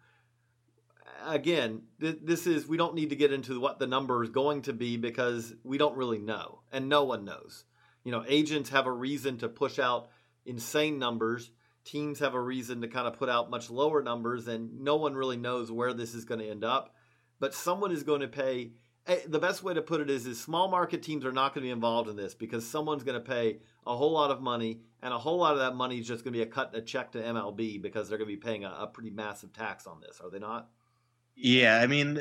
[1.27, 4.63] Again, th- this is we don't need to get into what the number is going
[4.63, 7.65] to be because we don't really know, and no one knows.
[8.05, 10.09] You know, agents have a reason to push out
[10.45, 11.51] insane numbers.
[11.85, 15.15] Teams have a reason to kind of put out much lower numbers, and no one
[15.15, 16.95] really knows where this is going to end up.
[17.41, 18.73] But someone is going to pay
[19.07, 21.63] eh, the best way to put it is is small market teams are not going
[21.63, 24.81] to be involved in this because someone's going to pay a whole lot of money
[25.03, 26.81] and a whole lot of that money is just going to be a cut a
[26.81, 30.01] check to MLB because they're going to be paying a, a pretty massive tax on
[30.01, 30.71] this are they not
[31.37, 32.19] Yeah, I mean,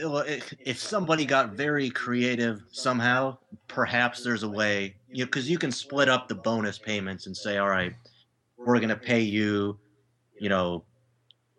[0.60, 5.72] if somebody got very creative somehow, perhaps there's a way, you know, because you can
[5.72, 7.94] split up the bonus payments and say, all right,
[8.58, 9.78] we're going to pay you,
[10.40, 10.84] you know,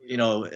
[0.05, 0.51] you know,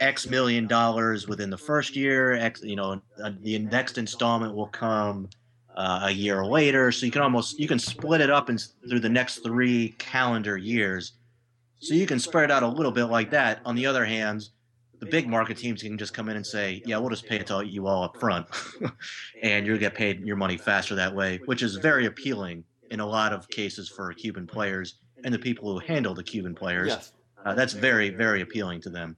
[0.00, 2.32] X million dollars within the first year.
[2.32, 5.28] X, you know, uh, the next installment will come
[5.76, 6.90] uh, a year later.
[6.90, 10.56] So you can almost you can split it up in, through the next three calendar
[10.56, 11.12] years.
[11.80, 13.60] So you can spread it out a little bit like that.
[13.64, 14.48] On the other hand,
[15.00, 17.46] the big market teams can just come in and say, "Yeah, we'll just pay it
[17.48, 18.46] to you all up front,
[19.42, 23.06] and you'll get paid your money faster that way," which is very appealing in a
[23.06, 26.88] lot of cases for Cuban players and the people who handle the Cuban players.
[26.88, 27.12] Yes.
[27.44, 29.16] Uh, that's very, very appealing to them.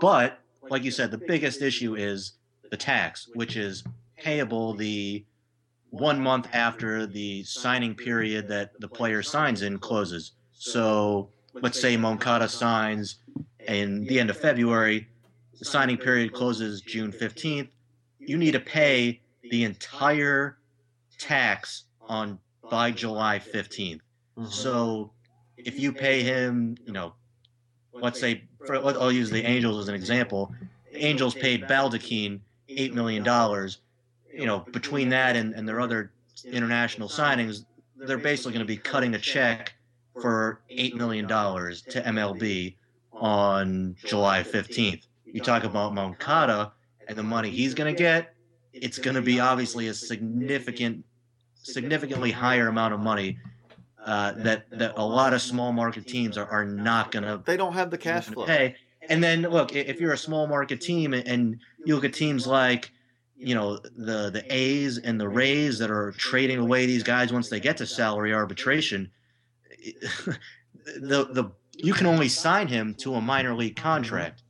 [0.00, 2.32] But like you said, the biggest issue is
[2.70, 3.84] the tax, which is
[4.16, 5.24] payable the
[5.90, 10.32] one month after the signing period that the player signs in closes.
[10.52, 13.16] So let's say Moncada signs
[13.68, 15.06] in the end of February,
[15.58, 17.68] the signing period closes June 15th.
[18.18, 20.58] You need to pay the entire
[21.18, 22.38] tax on
[22.70, 24.00] by July 15th.
[24.38, 24.46] Mm-hmm.
[24.46, 25.10] So
[25.56, 27.14] if you pay him, you know,
[27.92, 30.52] let's say, for, I'll use the Angels as an example.
[30.92, 33.24] The Angels paid Baldoquin $8 million.
[34.32, 36.12] You know, between that and, and their other
[36.44, 37.64] international signings,
[37.96, 39.74] they're basically going to be cutting a check
[40.20, 42.74] for $8 million to MLB
[43.20, 45.06] on July 15th.
[45.24, 46.72] You talk about Moncada
[47.06, 48.34] and the money he's going to get,
[48.72, 51.04] it's going to be obviously a significant,
[51.54, 53.38] significantly higher amount of money
[54.04, 57.42] uh, that that a lot of small market teams are, are not going to.
[57.44, 58.46] They don't have the cash flow.
[58.46, 58.76] Pay.
[59.08, 62.90] And then look, if you're a small market team and you look at teams like,
[63.36, 67.48] you know, the the A's and the Rays that are trading away these guys once
[67.48, 69.10] they get to salary arbitration,
[70.86, 74.42] the the you can only sign him to a minor league contract.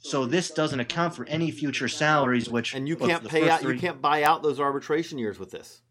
[0.00, 3.60] So this doesn't account for any future salaries, which and you can't pay out.
[3.60, 5.82] Three, you can't buy out those arbitration years with this.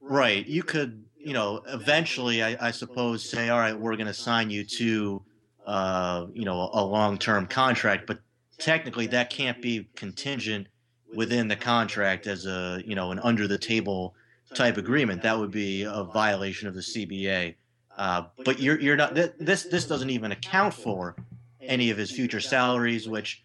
[0.00, 0.46] Right.
[0.46, 4.48] You could you know, eventually, I, I suppose, say, all right, we're going to sign
[4.48, 5.22] you to,
[5.66, 8.20] uh, you know, a, a long-term contract, but
[8.58, 10.68] technically that can't be contingent
[11.16, 14.14] within the contract as a, you know, an under-the-table
[14.54, 15.20] type agreement.
[15.22, 17.56] That would be a violation of the CBA.
[17.96, 19.14] Uh, but you're you're not.
[19.14, 21.16] This this doesn't even account for
[21.62, 23.42] any of his future salaries, which,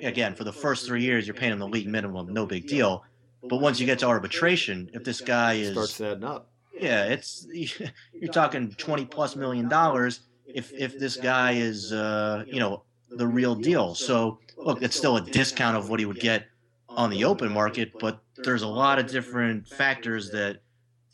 [0.00, 3.04] again, for the first three years, you're paying him the league minimum, no big deal.
[3.48, 7.46] But once you get to arbitration, if this guy is starts adding up, yeah, it's
[7.52, 13.26] you're talking twenty plus million dollars if if this guy is uh, you know the
[13.26, 13.94] real deal.
[13.94, 16.46] So look, it's still a discount of what he would get
[16.88, 20.58] on the open market, but there's a lot of different factors that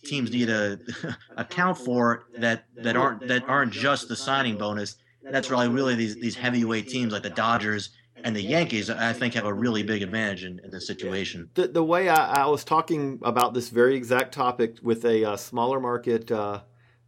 [0.04, 0.78] teams need to
[1.37, 4.96] account for that that aren't that aren't just the signing bonus.
[5.22, 7.90] That's really really these these heavyweight teams like the Dodgers
[8.24, 11.50] and the Yankees, I think, have a really big advantage in, in this situation.
[11.54, 15.37] The, the way I, I, was talking about this very exact topic with a uh,
[15.37, 16.62] smaller market, uh,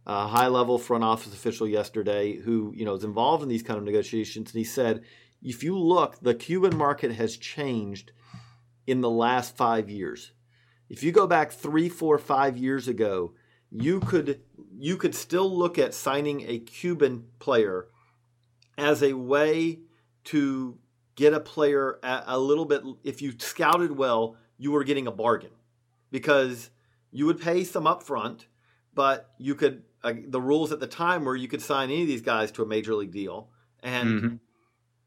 [0.05, 3.77] uh, high level front office official yesterday who you know is involved in these kind
[3.77, 5.01] of negotiations, and he said,
[5.43, 8.11] if you look, the Cuban market has changed
[8.87, 10.31] in the last five years.
[10.91, 13.33] If you go back three, four, five years ago,
[13.71, 14.41] you could
[14.77, 17.87] you could still look at signing a Cuban player
[18.77, 19.79] as a way
[20.25, 20.77] to
[21.15, 22.83] get a player a, little bit.
[23.05, 25.51] If you scouted well, you were getting a bargain
[26.11, 26.71] because
[27.09, 28.47] you would pay some upfront,
[28.93, 29.83] but you could.
[30.03, 32.63] Uh, the rules at the time were you could sign any of these guys to
[32.63, 33.49] a major league deal,
[33.81, 34.35] and mm-hmm.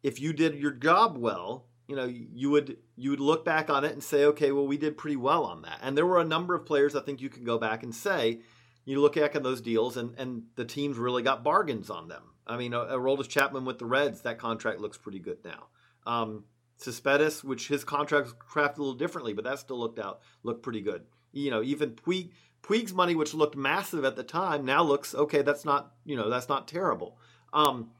[0.02, 3.84] if you did your job well, you know you would you would look back on
[3.84, 5.80] it and say, okay, well we did pretty well on that.
[5.82, 8.40] And there were a number of players I think you can go back and say,
[8.84, 12.22] you look back at those deals and and the teams really got bargains on them.
[12.46, 15.68] I mean, a, Aroldis Chapman with the Reds, that contract looks pretty good now.
[16.06, 16.44] Um,
[16.76, 20.62] Cespedes, which his contract was crafted a little differently, but that still looked out looked
[20.62, 21.04] pretty good.
[21.32, 22.30] You know, even Puig
[22.62, 25.42] Puig's money, which looked massive at the time, now looks okay.
[25.42, 27.18] That's not you know that's not terrible.
[27.52, 27.90] Um,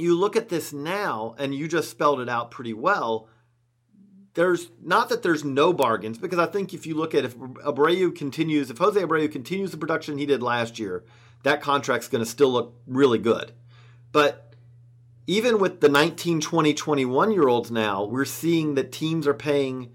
[0.00, 3.28] you look at this now, and you just spelled it out pretty well.
[4.34, 8.14] There's not that there's no bargains because I think if you look at if Abreu
[8.14, 11.04] continues, if Jose Abreu continues the production he did last year,
[11.42, 13.52] that contract's going to still look really good.
[14.12, 14.54] But
[15.26, 19.92] even with the 19, 20, 21 year olds now, we're seeing that teams are paying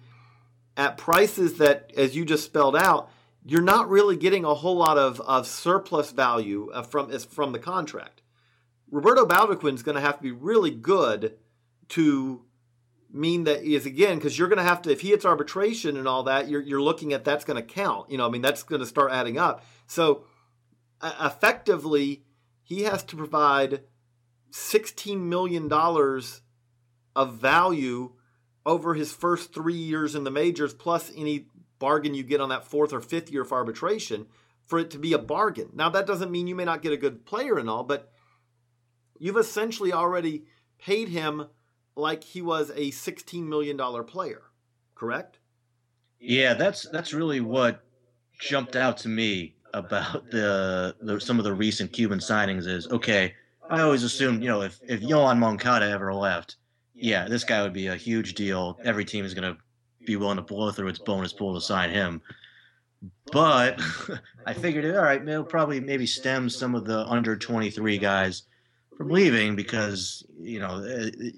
[0.78, 3.10] at prices that, as you just spelled out,
[3.46, 7.60] you're not really getting a whole lot of, of surplus value uh, from from the
[7.60, 8.15] contract.
[8.96, 11.36] Roberto Baldoquin is going to have to be really good
[11.90, 12.44] to
[13.12, 16.06] mean that is again because you're going to have to if he hits arbitration and
[16.06, 18.64] all that you're, you're looking at that's going to count you know i mean that's
[18.64, 20.26] going to start adding up so
[21.00, 22.26] uh, effectively
[22.66, 23.84] he has to provide
[24.52, 25.72] $16 million
[27.16, 28.14] of value
[28.66, 32.66] over his first three years in the majors, plus any bargain you get on that
[32.66, 34.26] fourth or fifth year of arbitration
[34.66, 35.70] for it to be a bargain.
[35.74, 38.12] Now, that doesn't mean you may not get a good player and all, but
[39.20, 40.46] you've essentially already
[40.80, 41.48] paid him
[41.96, 44.44] like he was a $16 million player,
[44.96, 45.40] correct?
[46.20, 47.84] Yeah, that's that's really what
[48.40, 53.34] jumped out to me about the, the some of the recent Cuban signings is okay.
[53.70, 56.56] I always assumed, you know, if if Yoan Moncada ever left,
[56.94, 58.80] yeah, this guy would be a huge deal.
[58.84, 59.60] Every team is going to
[60.06, 62.22] be willing to blow through its bonus pool to sign him.
[63.32, 63.82] But
[64.46, 68.44] I figured, all right, it'll probably maybe stem some of the under 23 guys
[68.98, 71.30] from leaving because, you know, eh, eh,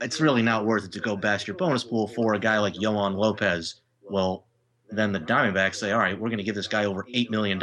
[0.00, 2.74] it's really not worth it to go bash your bonus pool for a guy like
[2.74, 3.76] Yoan Lopez.
[4.02, 4.44] Well,
[4.90, 7.60] then the Diamondbacks say, all right, we're going to give this guy over $8 million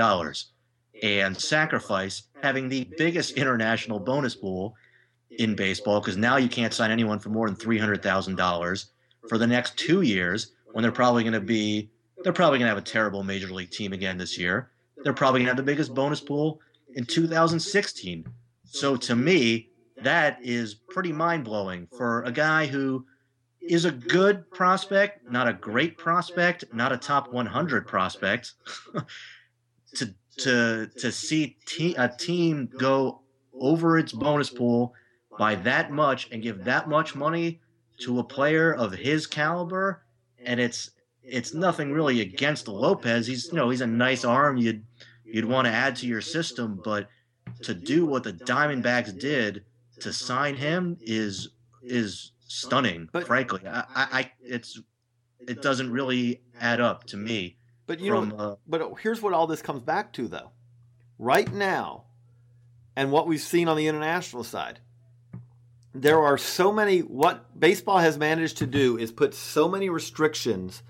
[1.04, 4.76] and sacrifice having the biggest international bonus pool
[5.32, 8.86] in baseball because now you can't sign anyone for more than $300,000
[9.28, 11.90] for the next two years when they're probably going to be
[12.24, 14.72] they're probably going to have a terrible major league team again this year.
[15.04, 16.60] They're probably going to have the biggest bonus pool
[16.96, 18.26] in 2016.
[18.70, 19.70] So to me,
[20.04, 23.06] that is pretty mind blowing for a guy who
[23.62, 28.54] is a good prospect, not a great prospect, not a top 100 prospect.
[29.96, 33.22] to to to see te- a team go
[33.60, 34.94] over its bonus pool
[35.38, 37.60] by that much and give that much money
[38.00, 40.04] to a player of his caliber
[40.46, 40.92] and it's
[41.24, 43.28] it's nothing really against Lopez.
[43.28, 44.58] He's you know he's a nice arm.
[44.58, 44.86] You'd
[45.26, 47.10] you'd want to add to your system, but
[47.64, 49.66] to do what the Diamondbacks did
[50.00, 51.50] to sign him is
[51.82, 53.10] is stunning.
[53.12, 54.80] But, frankly, I, I, it's
[55.40, 57.58] it doesn't really add up to me.
[57.86, 60.52] But you from, know, uh, but here's what all this comes back to, though.
[61.18, 62.06] Right now,
[62.96, 64.80] and what we've seen on the international side,
[65.94, 67.00] there are so many.
[67.00, 70.84] What baseball has managed to do is put so many restrictions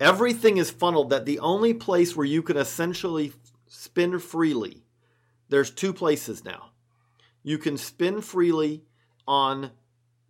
[0.00, 3.32] everything is funneled that the only place where you can essentially
[3.66, 4.82] spin freely,
[5.48, 6.70] there's two places now.
[7.42, 8.84] You can spin freely
[9.26, 9.70] on,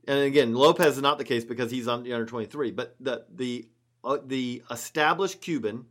[0.06, 3.68] and again, Lopez is not the case because he's on under 23, but the the
[4.04, 5.86] uh, the established Cuban,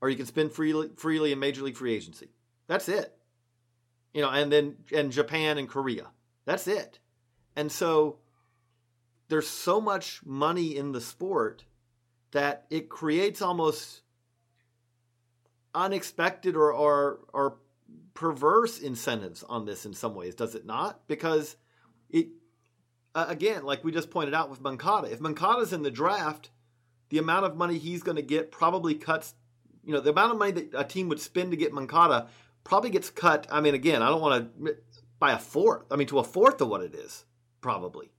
[0.00, 2.28] or you can spin freely freely in Major League Free Agency.
[2.66, 3.16] That's it.
[4.12, 6.08] You know, and then and Japan and Korea.
[6.44, 6.98] That's it.
[7.56, 8.18] And so
[9.28, 11.64] there's so much money in the sport
[12.32, 14.02] that it creates almost
[15.74, 17.56] unexpected or, or, or
[18.14, 21.06] perverse incentives on this in some ways, does it not?
[21.08, 21.56] Because
[22.10, 22.28] it,
[23.14, 26.50] uh, again, like we just pointed out with Moncada, if Moncada's in the draft,
[27.08, 29.34] the amount of money he's going to get probably cuts,
[29.84, 32.28] you know, the amount of money that a team would spend to get Moncada
[32.62, 33.46] probably gets cut.
[33.50, 34.76] I mean, again, I don't want to,
[35.18, 35.84] by a fourth.
[35.90, 37.24] I mean, to a fourth of what it is,
[37.60, 38.12] probably,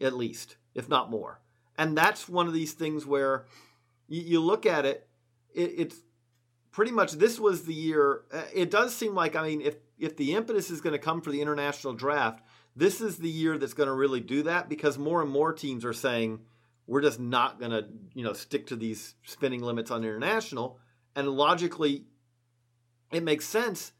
[0.00, 1.40] at least, if not more.
[1.78, 3.46] And that's one of these things where
[4.08, 5.08] you, you look at it,
[5.54, 5.96] it, it's
[6.76, 8.20] pretty much this was the year.
[8.30, 11.22] Uh, it does seem like, I mean, if, if the impetus is going to come
[11.22, 12.42] for the international draft,
[12.76, 15.86] this is the year that's going to really do that because more and more teams
[15.86, 16.40] are saying,
[16.86, 20.78] we're just not going to, you know, stick to these spending limits on international.
[21.16, 22.04] And logically,
[23.10, 23.92] it makes sense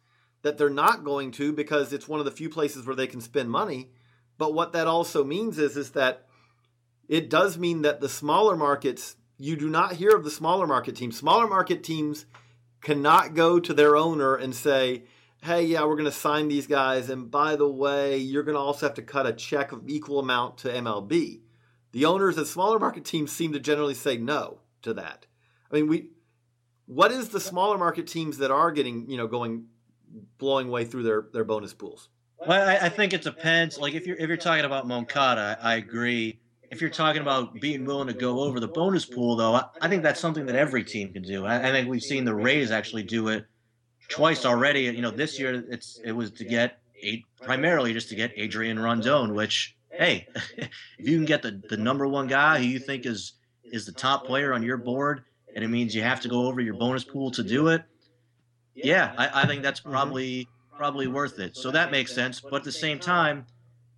[0.43, 3.23] that they're not going to because it's one of the few places where they can
[3.23, 3.89] spend money.
[4.37, 6.27] But what that also means is is that
[7.09, 10.95] it does mean that the smaller markets, you do not hear of the smaller market
[10.95, 11.17] teams.
[11.17, 12.27] Smaller market teams
[12.81, 15.05] cannot go to their owner and say,
[15.43, 17.11] hey, yeah, we're going to sign these guys.
[17.11, 20.19] And by the way, you're going to also have to cut a check of equal
[20.19, 21.41] amount to MLB.
[21.93, 25.27] The owners of smaller market teams seem to generally say no to that.
[25.71, 26.11] I mean, we,
[26.87, 29.67] what is the smaller market teams that are getting, you know, going,
[30.39, 32.09] blowing way through their, their bonus pools?
[32.39, 33.79] Well, I, I think it depends.
[33.79, 36.41] Like if you're if you're talking about Moncada, I agree
[36.71, 40.03] if you're talking about being willing to go over the bonus pool, though, I, think
[40.03, 41.45] that's something that every team can do.
[41.45, 43.47] I, I, think we've seen the Rays actually do it
[44.09, 44.83] twice already.
[44.83, 48.79] You know, this year it's it was to get eight, primarily just to get Adrian
[48.79, 53.07] Rondon, which hey, if you can get the, the number one guy who you think
[53.07, 56.47] is is the top player on your board, and it means you have to go
[56.47, 57.83] over your bonus pool to do it.
[58.75, 59.91] Yeah, I, I think that's mm-hmm.
[59.91, 61.57] probably probably worth it.
[61.57, 62.41] So that makes sense.
[62.41, 63.47] But at the same time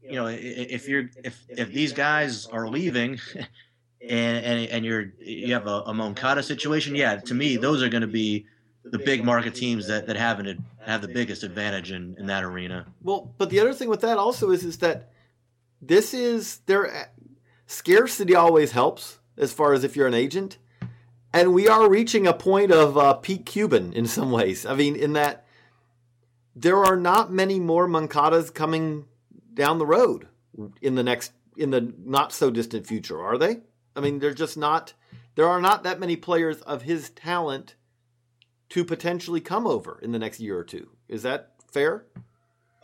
[0.02, 3.18] you know, if you're if if these guys are leaving,
[4.08, 7.88] and and, and you're you have a, a Moncada situation, yeah, to me those are
[7.88, 8.46] going to be
[8.84, 12.44] the big market teams that that have an have the biggest advantage in in that
[12.44, 12.86] arena.
[13.02, 15.10] Well, but the other thing with that also is is that
[15.82, 17.10] this is there
[17.66, 20.58] scarcity always helps as far as if you're an agent,
[21.32, 24.64] and we are reaching a point of uh, peak Cuban in some ways.
[24.64, 25.44] I mean, in that
[26.54, 29.04] there are not many more Moncadas coming
[29.58, 30.28] down the road
[30.80, 33.58] in the next in the not so distant future, are they?
[33.94, 34.94] I mean, there's just not
[35.34, 37.74] there are not that many players of his talent
[38.70, 40.88] to potentially come over in the next year or two.
[41.08, 42.06] Is that fair?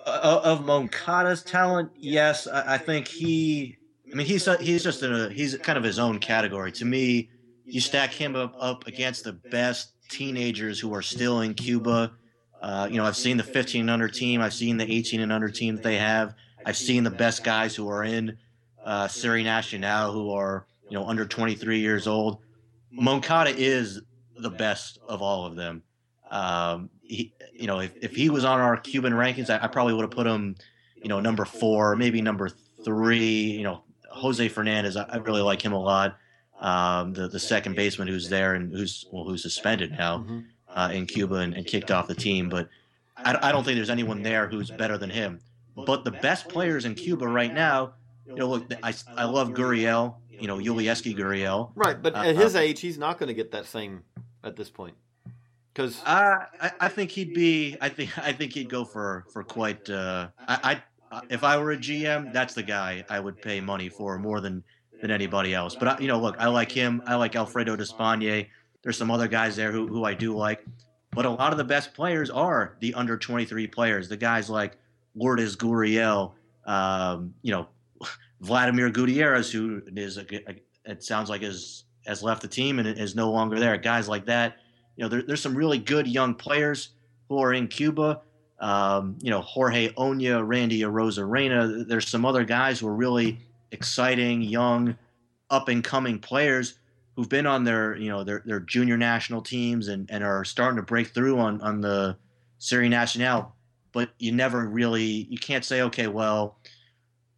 [0.04, 2.46] Uh, of Moncada's talent, yes.
[2.46, 3.78] I, I think he
[4.12, 6.72] I mean, he's he's just in a he's kind of his own category.
[6.72, 7.30] To me,
[7.64, 12.12] you stack him up, up against the best teenagers who are still in Cuba.
[12.60, 14.40] Uh, you know, I've seen the 15 and under team.
[14.40, 16.34] I've seen the 18 and under team that they have.
[16.64, 18.36] I've seen the best guys who are in
[18.84, 22.38] uh, Serie Nacional who are you know under 23 years old.
[22.90, 24.00] Moncada is
[24.36, 25.82] the best of all of them.
[26.30, 29.94] Um, he, you know, if, if he was on our Cuban rankings, I, I probably
[29.94, 30.56] would have put him,
[30.96, 32.48] you know, number four, maybe number
[32.84, 33.52] three.
[33.52, 36.16] You know, Jose Fernandez, I, I really like him a lot.
[36.60, 40.40] Um, the the second baseman who's there and who's well, who's suspended now mm-hmm.
[40.68, 42.68] uh, in Cuba and, and, kicked off the team, but
[43.16, 45.40] I, I don't think there's anyone there who's better than him.
[45.76, 47.94] But the best players in Cuba right now,
[48.26, 51.72] you know, look, I, I love Gurriel, you know, Yulieski Gurriel.
[51.74, 54.02] Right, but at uh, his uh, age, he's not going to get that same
[54.42, 54.94] at this point.
[55.72, 59.42] Because uh, I, I think he'd be, I think, I think he'd go for for
[59.42, 59.90] quite.
[59.90, 63.88] Uh, I, I, if I were a GM, that's the guy I would pay money
[63.88, 64.62] for more than
[65.00, 65.74] than anybody else.
[65.74, 67.02] But I, you know, look, I like him.
[67.06, 68.46] I like Alfredo Despaigne.
[68.82, 70.64] There's some other guys there who who I do like,
[71.10, 74.08] but a lot of the best players are the under 23 players.
[74.08, 74.76] The guys like
[75.14, 76.32] Lourdes Gurriel,
[76.66, 77.68] um, you know,
[78.40, 82.86] Vladimir Gutierrez, who is a, a, it sounds like is has left the team and
[82.86, 83.76] is no longer there.
[83.78, 84.58] Guys like that,
[84.96, 86.90] you know, there, there's some really good young players
[87.28, 88.20] who are in Cuba.
[88.60, 91.86] Um, you know, Jorge Oña, Randy Arozarena.
[91.86, 93.38] There's some other guys who are really
[93.72, 94.96] exciting, young,
[95.50, 96.74] up and coming players
[97.16, 100.76] who've been on their, you know, their, their junior national teams and, and are starting
[100.76, 102.16] to break through on, on the
[102.58, 103.53] Serie Nacional.
[103.94, 106.58] But you never really, you can't say, okay, well,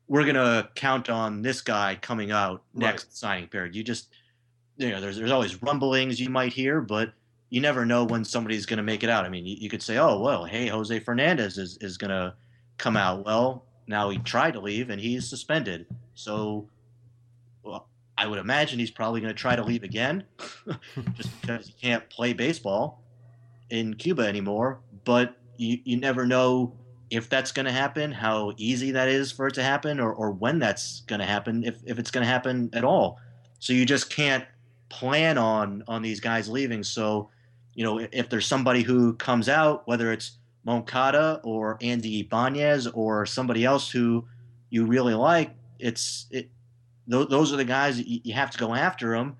[0.08, 3.12] we're going to count on this guy coming out next right.
[3.12, 3.76] signing period.
[3.76, 4.08] You just,
[4.78, 7.12] you know, there's, there's always rumblings you might hear, but
[7.50, 9.24] you never know when somebody's going to make it out.
[9.24, 12.34] I mean, you, you, could say, oh, well, hey, Jose Fernandez is, is going to
[12.78, 13.24] come out.
[13.24, 15.86] Well, now he tried to leave and he's suspended.
[16.14, 16.68] So
[17.62, 20.24] well, I would imagine he's probably going to try to leave again
[21.14, 23.02] just because he can't play baseball
[23.70, 24.80] in Cuba anymore.
[25.04, 26.72] But you, you never know
[27.10, 30.32] if that's going to happen, how easy that is for it to happen, or, or
[30.32, 33.18] when that's going to happen, if, if it's going to happen at all.
[33.58, 34.44] So you just can't
[34.88, 36.82] plan on on these guys leaving.
[36.82, 37.30] So,
[37.74, 43.24] you know, if, there's somebody who comes out, whether it's Moncada or Andy Ibanez or
[43.26, 44.26] somebody else who
[44.70, 46.50] you really like, it's it.
[47.10, 49.36] Th- those are the guys that you, you have to go after them,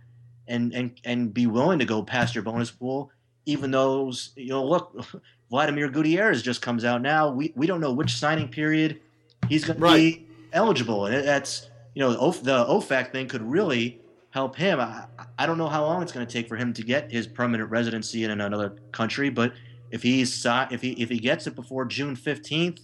[0.46, 3.10] and and and be willing to go past your bonus pool,
[3.44, 4.64] even those you know.
[4.64, 5.04] Look,
[5.50, 7.30] Vladimir Gutierrez just comes out now.
[7.30, 9.00] We we don't know which signing period
[9.48, 9.90] he's going right.
[9.92, 14.80] to be eligible, and that's you know the OFAC thing could really help him.
[14.80, 15.06] I,
[15.38, 17.70] I don't know how long it's going to take for him to get his permanent
[17.70, 19.52] residency in another country, but
[19.90, 22.80] if he's if he if he gets it before June fifteenth,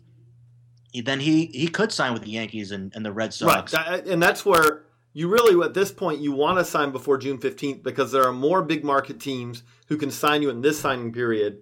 [1.04, 3.74] then he he could sign with the Yankees and, and the Red Sox.
[3.74, 7.38] Right, and that's where you really at this point you want to sign before June
[7.38, 11.12] fifteenth because there are more big market teams who can sign you in this signing
[11.12, 11.58] period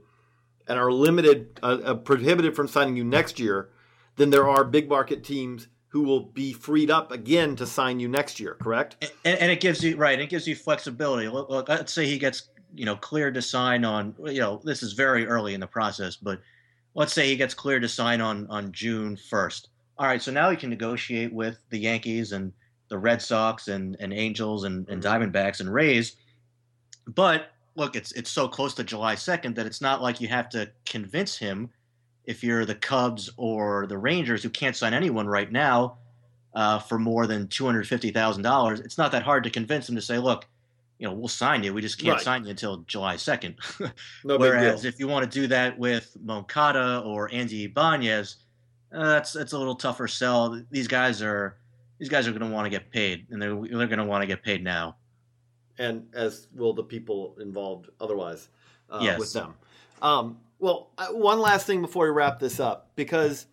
[0.70, 3.68] and are limited uh, uh, prohibited from signing you next year
[4.16, 8.06] then there are big market teams who will be freed up again to sign you
[8.06, 8.54] next year.
[8.54, 9.10] Correct?
[9.24, 10.20] And, and it gives you right.
[10.20, 11.26] It gives you flexibility.
[11.26, 14.82] Look, look, let's say he gets you know cleared to sign on you know this
[14.82, 16.40] is very early in the process but
[16.94, 19.68] let's say he gets cleared to sign on on june 1st
[19.98, 22.52] all right so now he can negotiate with the yankees and
[22.88, 26.16] the red sox and, and angels and, and diamondbacks and rays
[27.06, 30.48] but look it's it's so close to july 2nd that it's not like you have
[30.48, 31.68] to convince him
[32.24, 35.96] if you're the cubs or the rangers who can't sign anyone right now
[36.54, 40.46] uh, for more than $250000 it's not that hard to convince him to say look
[41.00, 41.72] you know, we'll sign you.
[41.72, 42.22] We just can't right.
[42.22, 43.56] sign you until July 2nd.
[44.24, 48.36] no Whereas if you want to do that with Moncada or Andy Ibanez,
[48.92, 50.62] uh, that's that's a little tougher sell.
[50.70, 51.56] These guys are
[51.98, 54.22] these guys are going to want to get paid, and they're they're going to want
[54.22, 54.96] to get paid now.
[55.80, 58.48] And as will the people involved otherwise
[58.88, 59.18] uh, yes.
[59.18, 59.54] with them.
[60.02, 63.46] Um, well, one last thing before we wrap this up, because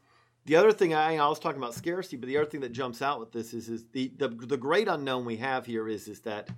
[0.45, 3.01] the other thing I, I was talking about scarcity, but the other thing that jumps
[3.01, 6.19] out with this is is the the, the great unknown we have here is is
[6.21, 6.49] that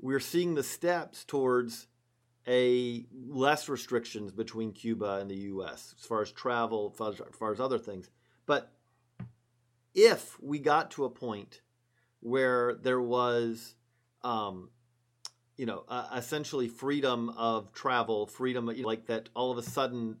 [0.00, 1.88] we're seeing the steps towards
[2.46, 5.94] a less restrictions between Cuba and the U.S.
[5.98, 8.10] as far as travel, as far as other things.
[8.46, 8.72] But
[9.94, 11.60] if we got to a point
[12.20, 13.74] where there was,
[14.22, 14.70] um,
[15.58, 20.16] you know, uh, essentially freedom of travel, freedom like that, all of a sudden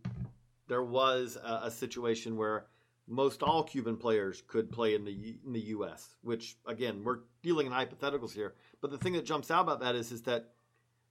[0.66, 2.66] there was a, a situation where
[3.06, 6.16] most all Cuban players could play in the in the U.S.
[6.22, 8.54] Which again, we're dealing in hypotheticals here.
[8.82, 10.50] But the thing that jumps out about that is is that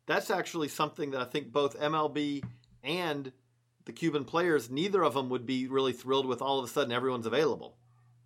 [0.05, 2.43] that's actually something that I think both MLB
[2.83, 3.31] and
[3.85, 6.41] the Cuban players, neither of them would be really thrilled with.
[6.41, 7.77] All of a sudden, everyone's available.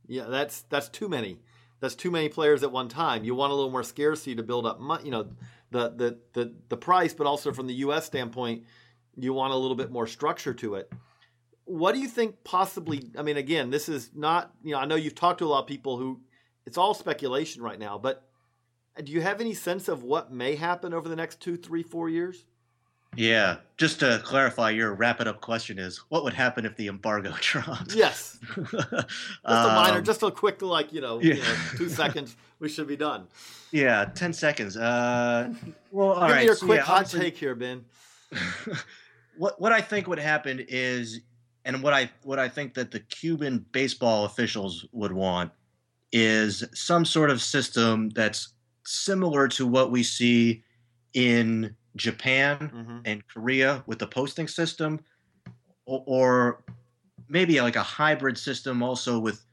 [0.07, 1.39] Yeah, that's that's too many.
[1.79, 3.23] that's too many players at one time.
[3.23, 5.29] You want a little more scarcity to build up, you know,
[5.71, 8.05] the the the the price, but also from the U.S.
[8.05, 8.65] standpoint,
[9.17, 10.91] you want a little bit more structure to it.
[11.65, 13.09] What do you think possibly?
[13.17, 14.51] I mean, again, this is not.
[14.63, 16.21] You know, I know you've talked to a lot of people who.
[16.63, 18.29] It's all speculation right now, but
[19.03, 22.07] do you have any sense of what may happen over the next two, three, four
[22.07, 22.45] years?
[23.17, 26.87] Yeah, just to clarify, your wrap it up question is what would happen if the
[26.87, 27.93] embargo dropped?
[27.93, 29.05] Yes, just a
[29.45, 31.35] minor, um, just a quick, like you know, yeah.
[31.35, 33.27] you know, two seconds, we should be done.
[33.71, 34.77] Yeah, ten seconds.
[34.77, 35.53] Uh,
[35.91, 36.39] well, all Give right.
[36.39, 37.83] me your so, quick yeah, hot take here, Ben.
[39.37, 41.19] what what I think would happen is,
[41.65, 45.51] and what I what I think that the Cuban baseball officials would want
[46.13, 48.53] is some sort of system that's
[48.85, 50.63] similar to what we see
[51.13, 52.99] in Japan mm-hmm.
[53.05, 54.99] and Korea with the posting system,
[55.85, 56.63] or, or,
[57.27, 59.45] maybe like a hybrid system also with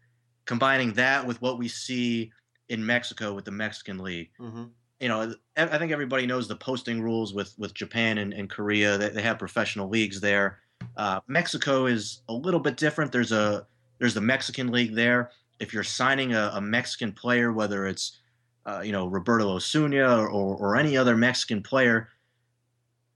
[0.47, 2.33] combining that with what we see
[2.69, 4.31] in Mexico with the Mexican League.
[4.41, 4.65] Mm-hmm.
[5.01, 8.99] You know, I think everybody knows the posting rules with with Japan and, and Korea.
[8.99, 10.59] They, they have professional leagues there.
[10.97, 13.13] Uh, Mexico is a little bit different.
[13.13, 13.67] There's a
[13.99, 15.31] there's the Mexican League there.
[15.61, 18.19] If you're signing a, a Mexican player, whether it's
[18.67, 22.09] uh, you know Roberto Osuna or, or, or any other Mexican player,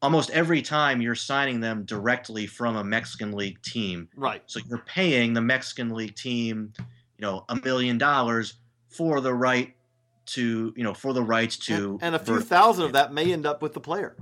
[0.02, 4.08] almost every time you're signing them directly from a Mexican league team.
[4.16, 4.42] Right.
[4.46, 8.54] So you're paying the Mexican league team, you know, a million dollars
[8.88, 9.74] for the right
[10.26, 13.32] to, you know, for the rights to and, and a few thousand of that may
[13.32, 14.16] end up with the player.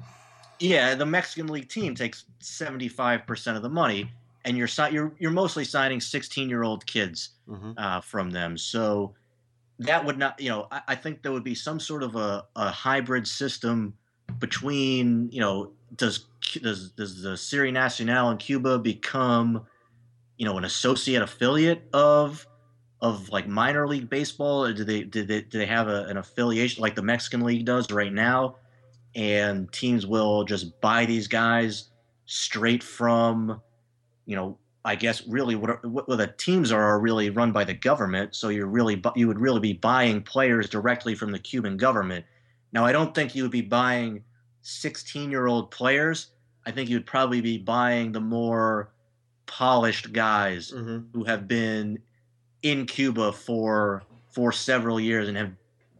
[0.58, 4.10] Yeah, the Mexican league team takes 75% of the money
[4.44, 7.72] and you're you're you're mostly signing 16-year-old kids mm-hmm.
[7.76, 8.58] uh, from them.
[8.58, 9.14] So
[9.78, 12.44] that would not, you know, I, I think there would be some sort of a,
[12.54, 13.94] a hybrid system
[14.38, 16.26] between you know does
[16.62, 19.66] does does the Serie Nacional in Cuba become
[20.36, 22.46] you know an associate affiliate of
[23.00, 24.64] of like minor league baseball?
[24.64, 27.64] Or do they do they do they have a, an affiliation like the Mexican league
[27.64, 28.56] does right now?
[29.14, 31.90] And teams will just buy these guys
[32.26, 33.60] straight from
[34.26, 37.74] you know I guess really what, what the teams are, are really run by the
[37.74, 38.34] government.
[38.34, 42.24] So you're really you would really be buying players directly from the Cuban government
[42.72, 44.22] now, I don't think you would be buying
[44.62, 46.32] 16 year old players.
[46.66, 48.92] I think you'd probably be buying the more
[49.46, 51.00] polished guys mm-hmm.
[51.12, 51.98] who have been
[52.62, 55.52] in Cuba for for several years and have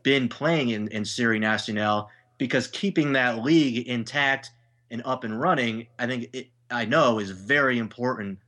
[0.03, 2.09] been playing in, in Serie Nacional
[2.39, 4.53] because keeping that league intact
[4.91, 8.39] and up and running, I think it, I know is very important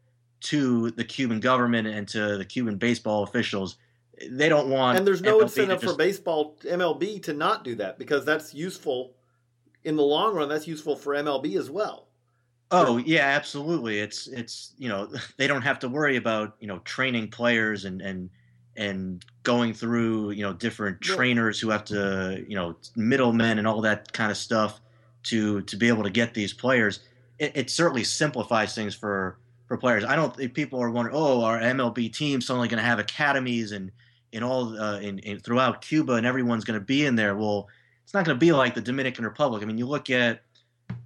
[0.43, 3.77] to the Cuban government and to the Cuban baseball officials
[4.31, 4.99] they don't want.
[4.99, 8.55] And there's no MLB incentive just, for baseball MLB to not do that because that's
[8.55, 9.15] useful
[9.85, 10.49] in the long run.
[10.49, 12.09] That's useful for MLB as well.
[12.71, 13.99] Oh yeah, absolutely.
[13.99, 18.01] It's it's you know they don't have to worry about you know training players and
[18.01, 18.31] and
[18.77, 21.15] and going through you know different yeah.
[21.15, 24.81] trainers who have to you know middlemen and all that kind of stuff
[25.25, 27.01] to to be able to get these players.
[27.39, 30.05] It, it certainly simplifies things for for players.
[30.05, 33.73] I don't think people are wondering, oh, our MLB team's only going to have academies
[33.73, 33.91] and
[34.33, 37.37] in all uh, in, in throughout Cuba and everyone's going to be in there.
[37.37, 37.69] Well,
[38.03, 39.63] it's not going to be like the Dominican Republic.
[39.63, 40.43] I mean, you look at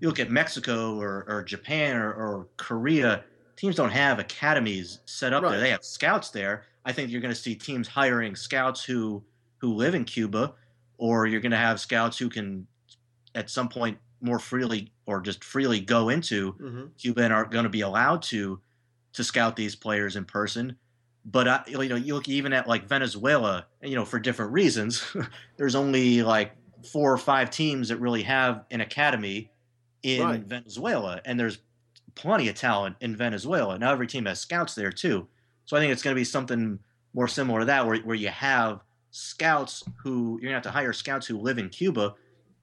[0.00, 3.24] you look at Mexico or, or Japan or, or Korea.
[3.56, 5.52] Teams don't have academies set up right.
[5.52, 5.60] there.
[5.60, 6.64] They have scouts there.
[6.84, 9.22] I think you're going to see teams hiring scouts who
[9.58, 10.54] who live in Cuba,
[10.98, 12.66] or you're going to have scouts who can
[13.34, 16.86] at some point more freely or just freely go into mm-hmm.
[16.98, 18.60] Cuba and are going to be allowed to
[19.12, 20.76] to scout these players in person.
[21.28, 25.04] But uh, you know, you look even at like Venezuela, you know, for different reasons.
[25.56, 26.52] there's only like
[26.84, 29.50] four or five teams that really have an academy
[30.04, 30.40] in right.
[30.40, 31.58] Venezuela, and there's
[32.14, 33.76] plenty of talent in Venezuela.
[33.76, 35.26] Now every team has scouts there too.
[35.64, 36.78] So I think it's going to be something
[37.12, 40.78] more similar to that, where where you have scouts who you're going to have to
[40.78, 42.14] hire scouts who live in Cuba.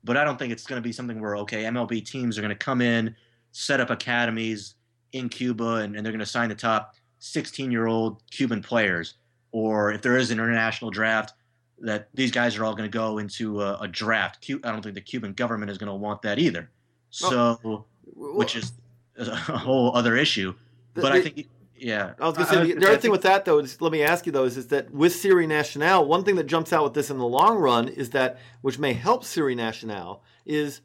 [0.06, 2.50] But I don't think it's going to be something where okay, MLB teams are going
[2.50, 3.14] to come in,
[3.52, 4.76] set up academies
[5.12, 9.16] in Cuba, and, and they're going to sign the top 16 year old Cuban players,
[9.54, 11.34] or if there is an international draft,
[11.80, 14.46] that these guys are all going to go into a, a, draft.
[14.50, 16.70] I don't think the Cuban government is going to want that either.
[17.10, 18.74] So, well, which is
[19.18, 20.54] a whole other issue.
[20.94, 21.48] But the, I think,
[21.78, 22.14] yeah.
[22.20, 23.92] I was going to say I, the, the other thing with that though is let
[23.92, 26.84] me ask you though is, is that with Serie Nacional, one thing that jumps out
[26.84, 30.82] with this in the long run is that which may help Serie Nacional is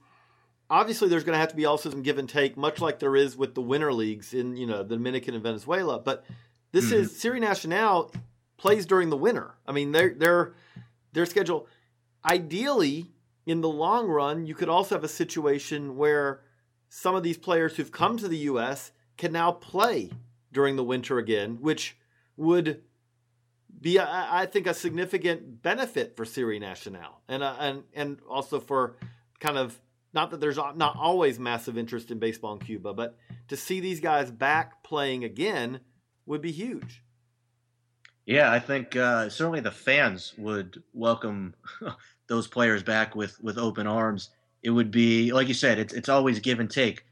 [0.71, 3.17] obviously there's going to have to be also some give and take, much like there
[3.17, 5.99] is with the winter leagues in you know the Dominican and Venezuela.
[5.99, 6.25] But
[6.73, 7.03] this mm-hmm.
[7.03, 8.13] is Serie Nacional
[8.57, 9.55] plays during the winter.
[9.67, 10.55] I mean, their their
[11.13, 11.67] their schedule.
[12.25, 13.07] Ideally,
[13.47, 16.41] in the long run, you could also have a situation where
[16.89, 18.93] some of these players who've come to the U.S.
[19.17, 20.11] can now play
[20.53, 21.97] during the winter again, which
[22.37, 22.83] would
[23.81, 28.97] be, I think, a significant benefit for Serie Nacional and uh, and and also for
[29.41, 29.81] kind of
[30.13, 33.17] not that there's not always massive interest in baseball in Cuba, but
[33.49, 35.81] to see these guys back playing again
[36.27, 37.03] would be huge.
[38.27, 41.55] Yeah, I think uh, certainly the fans would welcome
[42.29, 44.31] those players back with with open arms.
[44.63, 47.05] It would be like you said, it's it's always give and take.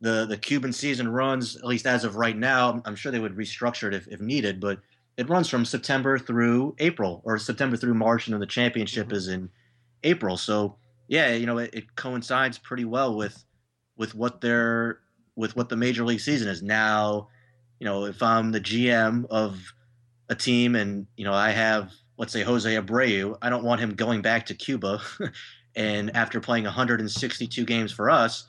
[0.00, 2.80] The the Cuban season runs, at least as of right now.
[2.84, 4.80] I'm sure they would restructure it if, if needed, but
[5.18, 9.16] it runs from September through April or September through March, and then the championship mm-hmm.
[9.16, 9.50] is in
[10.02, 10.36] April.
[10.36, 10.76] So
[11.08, 13.44] yeah, you know, it, it, coincides pretty well with
[13.96, 15.00] with what their
[15.36, 17.28] with what the major league season is now.
[17.78, 19.60] You know, if I'm the GM of
[20.28, 23.94] a team and you know I have let's say Jose Abreu, I don't want him
[23.94, 25.00] going back to Cuba
[25.74, 28.46] and after playing 162 games for us,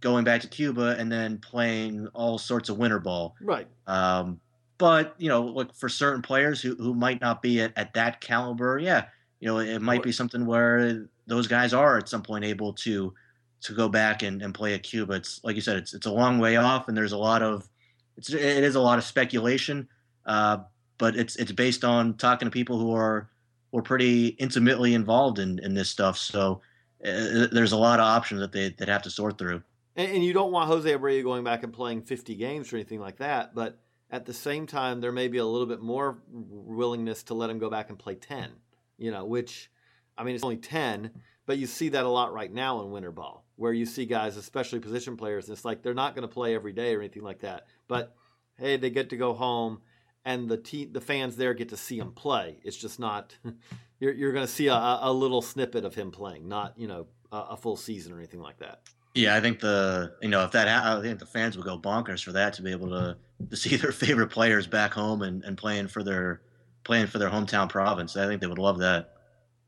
[0.00, 3.34] going back to Cuba and then playing all sorts of winter ball.
[3.40, 3.66] Right.
[3.86, 4.40] Um,
[4.78, 8.20] but you know, look for certain players who, who might not be at, at that
[8.20, 9.06] caliber, yeah,
[9.40, 13.14] you know, it might be something where those guys are at some point able to
[13.62, 15.14] to go back and, and play at Cuba.
[15.14, 17.68] It's like you said, it's it's a long way off, and there's a lot of
[18.16, 19.88] it's it is a lot of speculation,
[20.26, 20.58] uh,
[20.98, 23.30] but it's it's based on talking to people who are
[23.72, 26.16] were pretty intimately involved in, in this stuff.
[26.16, 26.60] So
[27.04, 29.62] uh, there's a lot of options that they that have to sort through.
[29.96, 33.00] And, and, you don't want Jose Abreu going back and playing 50 games or anything
[33.00, 33.54] like that.
[33.54, 33.78] But
[34.10, 37.58] at the same time, there may be a little bit more willingness to let him
[37.58, 38.50] go back and play 10.
[38.96, 39.70] You know, which
[40.16, 41.10] I mean, it's only 10,
[41.46, 44.36] but you see that a lot right now in winter ball, where you see guys,
[44.36, 47.22] especially position players, and it's like they're not going to play every day or anything
[47.22, 47.66] like that.
[47.88, 48.14] But
[48.58, 49.82] hey, they get to go home,
[50.24, 52.58] and the the fans there get to see him play.
[52.62, 53.36] It's just not
[54.00, 57.06] you're you're going to see a, a little snippet of him playing, not you know
[57.32, 58.80] a, a, full season or anything like that.
[59.14, 61.78] Yeah, I think the you know if that ha- I think the fans would go
[61.78, 63.16] bonkers for that to be able to
[63.50, 66.42] to see their favorite players back home and, and playing for their
[66.84, 68.16] playing for their hometown province.
[68.16, 69.13] I think they would love that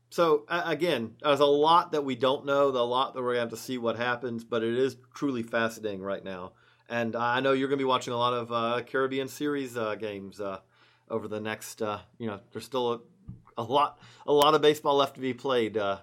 [0.09, 3.41] so uh, again, there's a lot that we don't know, a lot that we're gonna
[3.41, 6.53] have to see what happens, but it is truly fascinating right now.
[6.89, 10.39] And I know you're gonna be watching a lot of uh, Caribbean Series uh, games
[10.39, 10.59] uh,
[11.09, 11.81] over the next.
[11.81, 12.99] Uh, you know, there's still a,
[13.57, 15.77] a, lot, a lot of baseball left to be played.
[15.77, 15.97] Uh,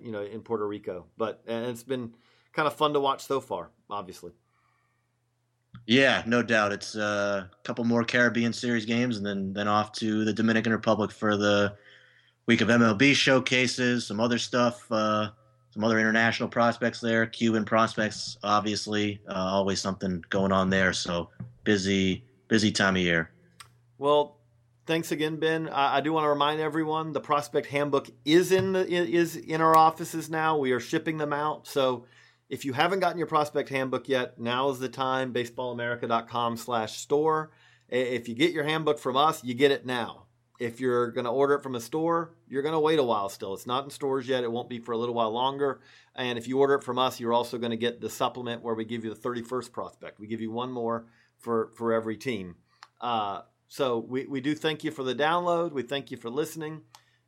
[0.00, 2.14] you know, in Puerto Rico, but and it's been
[2.52, 3.70] kind of fun to watch so far.
[3.88, 4.32] Obviously.
[5.86, 6.72] Yeah, no doubt.
[6.72, 11.12] It's a couple more Caribbean Series games, and then then off to the Dominican Republic
[11.12, 11.76] for the
[12.46, 15.30] week of MLB showcases, some other stuff, uh,
[15.70, 20.92] some other international prospects there, Cuban prospects, obviously, uh, always something going on there.
[20.92, 21.30] So
[21.64, 23.30] busy, busy time of year.
[23.98, 24.36] Well,
[24.86, 25.68] thanks again, Ben.
[25.68, 29.60] I, I do want to remind everyone the prospect handbook is in the is in
[29.60, 30.56] our offices now.
[30.56, 32.06] We are shipping them out, so.
[32.50, 35.32] If you haven't gotten your prospect handbook yet, now is the time.
[35.32, 37.50] Baseballamerica.com/store.
[37.88, 40.23] If you get your handbook from us, you get it now
[40.58, 43.28] if you're going to order it from a store, you're going to wait a while
[43.28, 43.54] still.
[43.54, 44.44] It's not in stores yet.
[44.44, 45.80] It won't be for a little while longer.
[46.14, 48.74] And if you order it from us, you're also going to get the supplement where
[48.74, 50.20] we give you the 31st prospect.
[50.20, 51.06] We give you one more
[51.38, 52.56] for, for every team.
[53.00, 55.72] Uh, so we, we do thank you for the download.
[55.72, 56.82] We thank you for listening.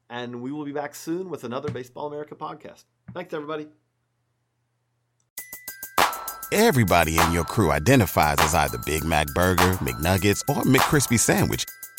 [0.08, 2.84] And we will be back soon with another Baseball America podcast.
[3.12, 3.66] Thanks, everybody.
[6.52, 11.64] Everybody in your crew identifies as either Big Mac Burger, McNuggets, or McCrispy Sandwich